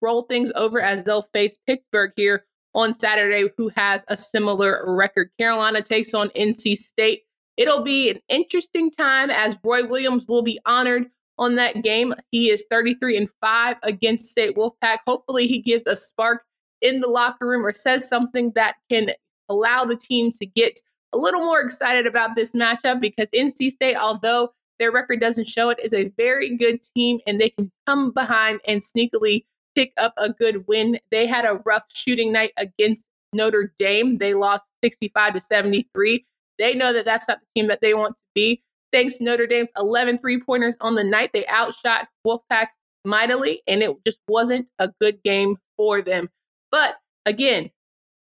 roll 0.00 0.22
things 0.22 0.50
over 0.54 0.80
as 0.80 1.04
they'll 1.04 1.28
face 1.34 1.58
Pittsburgh 1.66 2.12
here 2.16 2.46
on 2.74 2.98
Saturday, 2.98 3.50
who 3.58 3.70
has 3.76 4.06
a 4.08 4.16
similar 4.16 4.82
record. 4.86 5.28
Carolina 5.38 5.82
takes 5.82 6.14
on 6.14 6.30
NC 6.30 6.78
State. 6.78 7.24
It'll 7.58 7.82
be 7.82 8.08
an 8.08 8.20
interesting 8.30 8.90
time 8.90 9.30
as 9.30 9.58
Roy 9.62 9.86
Williams 9.86 10.24
will 10.26 10.42
be 10.42 10.58
honored 10.64 11.08
on 11.36 11.56
that 11.56 11.82
game. 11.82 12.14
He 12.30 12.50
is 12.50 12.64
33 12.70 13.18
and 13.18 13.28
5 13.42 13.76
against 13.82 14.30
State 14.30 14.56
Wolfpack. 14.56 14.98
Hopefully, 15.06 15.46
he 15.46 15.60
gives 15.60 15.86
a 15.86 15.94
spark 15.94 16.42
in 16.84 17.00
the 17.00 17.08
locker 17.08 17.48
room 17.48 17.64
or 17.66 17.72
says 17.72 18.06
something 18.06 18.52
that 18.54 18.76
can 18.90 19.10
allow 19.48 19.84
the 19.84 19.96
team 19.96 20.30
to 20.30 20.46
get 20.46 20.78
a 21.12 21.18
little 21.18 21.40
more 21.40 21.60
excited 21.60 22.06
about 22.06 22.36
this 22.36 22.52
matchup 22.52 23.00
because 23.00 23.28
NC 23.34 23.70
State, 23.70 23.96
although 23.96 24.52
their 24.78 24.92
record 24.92 25.20
doesn't 25.20 25.48
show 25.48 25.70
it, 25.70 25.78
is 25.82 25.94
a 25.94 26.12
very 26.16 26.56
good 26.56 26.80
team 26.94 27.20
and 27.26 27.40
they 27.40 27.48
can 27.48 27.72
come 27.86 28.12
behind 28.12 28.60
and 28.66 28.82
sneakily 28.82 29.44
pick 29.74 29.92
up 29.96 30.12
a 30.18 30.30
good 30.30 30.66
win. 30.68 30.98
They 31.10 31.26
had 31.26 31.44
a 31.44 31.60
rough 31.64 31.84
shooting 31.92 32.32
night 32.32 32.52
against 32.56 33.06
Notre 33.32 33.72
Dame. 33.78 34.18
They 34.18 34.34
lost 34.34 34.66
65 34.82 35.34
to 35.34 35.40
73. 35.40 36.26
They 36.58 36.74
know 36.74 36.92
that 36.92 37.04
that's 37.04 37.26
not 37.26 37.38
the 37.40 37.60
team 37.60 37.68
that 37.68 37.80
they 37.80 37.94
want 37.94 38.16
to 38.16 38.22
be. 38.34 38.62
Thanks 38.92 39.18
to 39.18 39.24
Notre 39.24 39.46
Dame's 39.46 39.70
11 39.76 40.18
three 40.18 40.40
pointers 40.40 40.76
on 40.80 40.94
the 40.94 41.02
night, 41.02 41.30
they 41.32 41.46
outshot 41.46 42.08
Wolfpack 42.24 42.68
mightily, 43.04 43.62
and 43.66 43.82
it 43.82 43.90
just 44.06 44.20
wasn't 44.28 44.70
a 44.78 44.92
good 45.00 45.20
game 45.24 45.56
for 45.76 46.00
them. 46.00 46.28
But 46.74 46.96
again, 47.24 47.70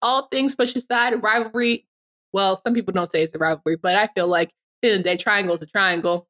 all 0.03 0.27
things 0.27 0.53
pushed 0.53 0.75
aside, 0.75 1.23
rivalry. 1.23 1.87
Well, 2.31 2.61
some 2.61 2.75
people 2.75 2.93
don't 2.93 3.09
say 3.09 3.23
it's 3.23 3.33
a 3.33 3.39
rivalry, 3.39 3.75
but 3.75 3.95
I 3.95 4.07
feel 4.13 4.27
like 4.27 4.51
in 4.83 4.89
the, 4.89 4.89
end 4.89 4.99
of 4.99 5.03
the 5.03 5.09
day, 5.09 5.17
triangle 5.17 5.55
is 5.55 5.63
a 5.63 5.65
triangle. 5.65 6.27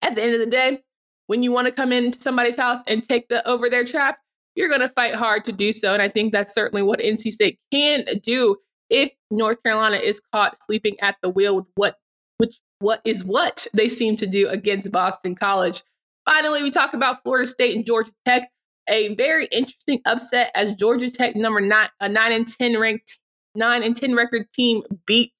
At 0.00 0.14
the 0.14 0.22
end 0.22 0.32
of 0.32 0.40
the 0.40 0.46
day, 0.46 0.82
when 1.26 1.42
you 1.42 1.52
want 1.52 1.66
to 1.66 1.70
come 1.70 1.92
into 1.92 2.18
somebody's 2.18 2.56
house 2.56 2.78
and 2.86 3.06
take 3.06 3.28
the 3.28 3.46
over 3.46 3.68
their 3.68 3.84
trap, 3.84 4.20
you're 4.54 4.70
going 4.70 4.80
to 4.80 4.88
fight 4.88 5.14
hard 5.14 5.44
to 5.44 5.52
do 5.52 5.74
so. 5.74 5.92
And 5.92 6.00
I 6.00 6.08
think 6.08 6.32
that's 6.32 6.54
certainly 6.54 6.80
what 6.82 7.00
NC 7.00 7.30
State 7.30 7.58
can 7.70 8.06
do 8.22 8.56
if 8.88 9.12
North 9.30 9.62
Carolina 9.62 9.98
is 9.98 10.18
caught 10.32 10.56
sleeping 10.62 10.98
at 11.00 11.16
the 11.20 11.28
wheel 11.28 11.56
with 11.56 11.66
what 11.74 11.96
which 12.38 12.58
what 12.78 13.02
is 13.04 13.22
what 13.22 13.66
they 13.74 13.90
seem 13.90 14.16
to 14.16 14.26
do 14.26 14.48
against 14.48 14.90
Boston 14.90 15.34
College. 15.34 15.82
Finally, 16.24 16.62
we 16.62 16.70
talk 16.70 16.94
about 16.94 17.22
Florida 17.22 17.46
State 17.46 17.76
and 17.76 17.84
Georgia 17.84 18.12
Tech. 18.24 18.48
A 18.88 19.14
very 19.14 19.46
interesting 19.46 20.00
upset 20.06 20.50
as 20.54 20.74
Georgia 20.74 21.10
Tech, 21.10 21.36
number 21.36 21.60
nine, 21.60 21.88
a 22.00 22.08
nine 22.08 22.32
and 22.32 22.46
ten 22.46 22.78
ranked 22.78 23.18
nine 23.54 23.82
and 23.82 23.96
ten 23.96 24.14
record 24.14 24.46
team, 24.52 24.82
beat 25.06 25.32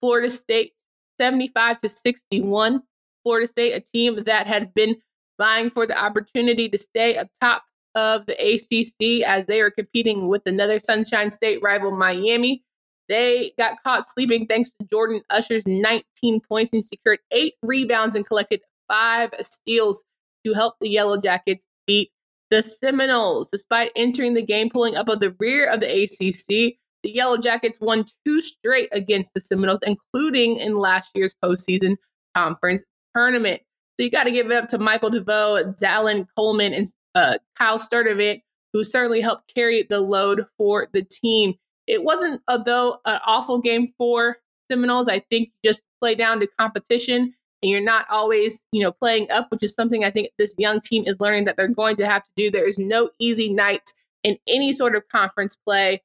Florida 0.00 0.28
State 0.28 0.72
seventy-five 1.18 1.80
to 1.80 1.88
sixty-one. 1.88 2.82
Florida 3.24 3.46
State, 3.46 3.72
a 3.72 3.80
team 3.80 4.24
that 4.24 4.46
had 4.46 4.74
been 4.74 4.96
vying 5.38 5.70
for 5.70 5.86
the 5.86 5.96
opportunity 5.96 6.68
to 6.68 6.76
stay 6.78 7.16
up 7.16 7.28
top 7.40 7.62
of 7.94 8.26
the 8.26 8.34
ACC 8.34 9.26
as 9.26 9.46
they 9.46 9.60
are 9.60 9.70
competing 9.70 10.28
with 10.28 10.42
another 10.46 10.78
Sunshine 10.78 11.30
State 11.30 11.62
rival, 11.62 11.90
Miami. 11.90 12.64
They 13.08 13.52
got 13.58 13.82
caught 13.84 14.08
sleeping 14.08 14.46
thanks 14.46 14.70
to 14.70 14.86
Jordan 14.90 15.22
Usher's 15.30 15.66
19 15.66 16.40
points 16.48 16.72
and 16.72 16.84
secured 16.84 17.18
eight 17.30 17.54
rebounds 17.62 18.14
and 18.14 18.26
collected 18.26 18.60
five 18.88 19.30
steals 19.40 20.04
to 20.44 20.54
help 20.54 20.74
the 20.80 20.88
Yellow 20.88 21.20
Jackets 21.20 21.66
beat 21.86 22.10
the 22.52 22.62
Seminoles. 22.62 23.48
Despite 23.50 23.92
entering 23.96 24.34
the 24.34 24.42
game 24.42 24.68
pulling 24.68 24.94
up 24.94 25.08
of 25.08 25.20
the 25.20 25.34
rear 25.40 25.68
of 25.68 25.80
the 25.80 26.04
ACC, 26.04 26.76
the 27.02 27.10
Yellow 27.10 27.38
Jackets 27.38 27.80
won 27.80 28.04
two 28.24 28.40
straight 28.42 28.90
against 28.92 29.32
the 29.34 29.40
Seminoles, 29.40 29.80
including 29.84 30.58
in 30.58 30.76
last 30.76 31.10
year's 31.14 31.34
postseason 31.42 31.96
conference 32.36 32.84
tournament. 33.16 33.62
So 33.98 34.04
you 34.04 34.10
got 34.10 34.24
to 34.24 34.30
give 34.30 34.50
it 34.50 34.52
up 34.52 34.68
to 34.68 34.78
Michael 34.78 35.10
DeVoe, 35.10 35.74
Dallan 35.82 36.26
Coleman, 36.36 36.74
and 36.74 36.86
uh, 37.14 37.38
Kyle 37.58 37.78
Sturdivant, 37.78 38.42
who 38.74 38.84
certainly 38.84 39.22
helped 39.22 39.52
carry 39.54 39.86
the 39.88 40.00
load 40.00 40.44
for 40.58 40.88
the 40.92 41.02
team. 41.02 41.54
It 41.86 42.04
wasn't, 42.04 42.42
though, 42.64 42.98
an 43.06 43.18
awful 43.26 43.60
game 43.60 43.94
for 43.96 44.36
Seminoles. 44.70 45.08
I 45.08 45.20
think 45.30 45.50
just 45.64 45.82
play 46.00 46.14
down 46.14 46.38
to 46.40 46.48
competition 46.58 47.32
and 47.62 47.70
you're 47.70 47.80
not 47.80 48.06
always, 48.10 48.62
you 48.72 48.82
know, 48.82 48.92
playing 48.92 49.30
up, 49.30 49.50
which 49.50 49.62
is 49.62 49.74
something 49.74 50.04
I 50.04 50.10
think 50.10 50.30
this 50.38 50.54
young 50.58 50.80
team 50.80 51.04
is 51.06 51.20
learning 51.20 51.44
that 51.44 51.56
they're 51.56 51.68
going 51.68 51.96
to 51.96 52.06
have 52.06 52.24
to 52.24 52.30
do. 52.36 52.50
There 52.50 52.66
is 52.66 52.78
no 52.78 53.10
easy 53.18 53.52
night 53.52 53.92
in 54.24 54.38
any 54.48 54.72
sort 54.72 54.96
of 54.96 55.08
conference 55.08 55.56
play 55.56 56.02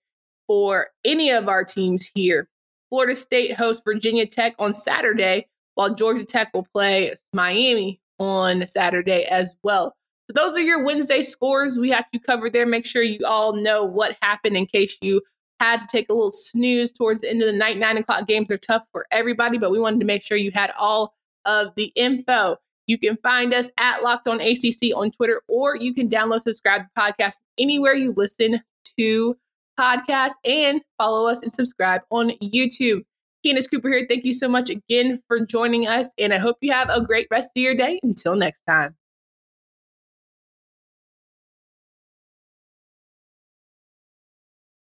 for 0.47 0.87
any 1.03 1.31
of 1.31 1.49
our 1.49 1.63
teams 1.63 2.09
here. 2.15 2.47
Florida 2.89 3.15
State 3.15 3.55
hosts 3.55 3.81
Virginia 3.83 4.25
Tech 4.25 4.55
on 4.59 4.73
Saturday, 4.73 5.47
while 5.75 5.93
Georgia 5.93 6.23
Tech 6.23 6.53
will 6.53 6.67
play 6.73 7.13
Miami 7.33 7.99
on 8.19 8.65
Saturday 8.67 9.23
as 9.25 9.55
well. 9.63 9.95
So 10.29 10.33
those 10.33 10.57
are 10.57 10.61
your 10.61 10.83
Wednesday 10.83 11.21
scores 11.21 11.77
we 11.77 11.89
have 11.91 12.09
to 12.11 12.19
cover 12.19 12.49
there. 12.49 12.65
Make 12.65 12.85
sure 12.85 13.01
you 13.01 13.25
all 13.25 13.53
know 13.53 13.83
what 13.83 14.17
happened 14.21 14.57
in 14.57 14.65
case 14.65 14.97
you 15.01 15.21
had 15.59 15.81
to 15.81 15.87
take 15.87 16.09
a 16.09 16.13
little 16.13 16.31
snooze 16.31 16.91
towards 16.91 17.21
the 17.21 17.29
end 17.29 17.41
of 17.41 17.47
the 17.47 17.57
night. 17.57 17.77
Nine 17.77 17.97
o'clock 17.97 18.27
games 18.27 18.51
are 18.51 18.57
tough 18.57 18.83
for 18.91 19.07
everybody, 19.11 19.57
but 19.57 19.71
we 19.71 19.79
wanted 19.79 19.99
to 19.99 20.05
make 20.05 20.21
sure 20.21 20.37
you 20.37 20.51
had 20.51 20.71
all 20.77 21.13
of 21.47 21.73
the 21.75 21.91
info. 21.95 22.57
You 22.85 22.99
can 22.99 23.17
find 23.23 23.53
us 23.53 23.69
at 23.79 24.03
Locked 24.03 24.27
On 24.27 24.39
ACC 24.39 24.95
on 24.95 25.11
Twitter, 25.11 25.41
or 25.47 25.75
you 25.75 25.93
can 25.93 26.07
download, 26.07 26.41
subscribe 26.41 26.81
to 26.81 26.87
the 26.95 27.01
podcast 27.01 27.33
anywhere 27.57 27.95
you 27.95 28.13
listen 28.15 28.61
to 28.99 29.35
podcasts, 29.79 30.35
and 30.45 30.81
follow 30.97 31.27
us 31.27 31.41
and 31.41 31.51
subscribe 31.51 32.01
on 32.11 32.31
YouTube. 32.41 33.01
Candace 33.45 33.67
Cooper 33.67 33.89
here. 33.89 34.05
Thank 34.07 34.25
you 34.25 34.33
so 34.33 34.47
much 34.47 34.69
again 34.69 35.21
for 35.27 35.39
joining 35.39 35.87
us, 35.87 36.09
and 36.17 36.33
I 36.33 36.37
hope 36.37 36.57
you 36.61 36.71
have 36.71 36.89
a 36.89 37.01
great 37.01 37.27
rest 37.31 37.51
of 37.55 37.61
your 37.61 37.75
day. 37.75 37.99
Until 38.03 38.35
next 38.35 38.61
time. 38.67 38.95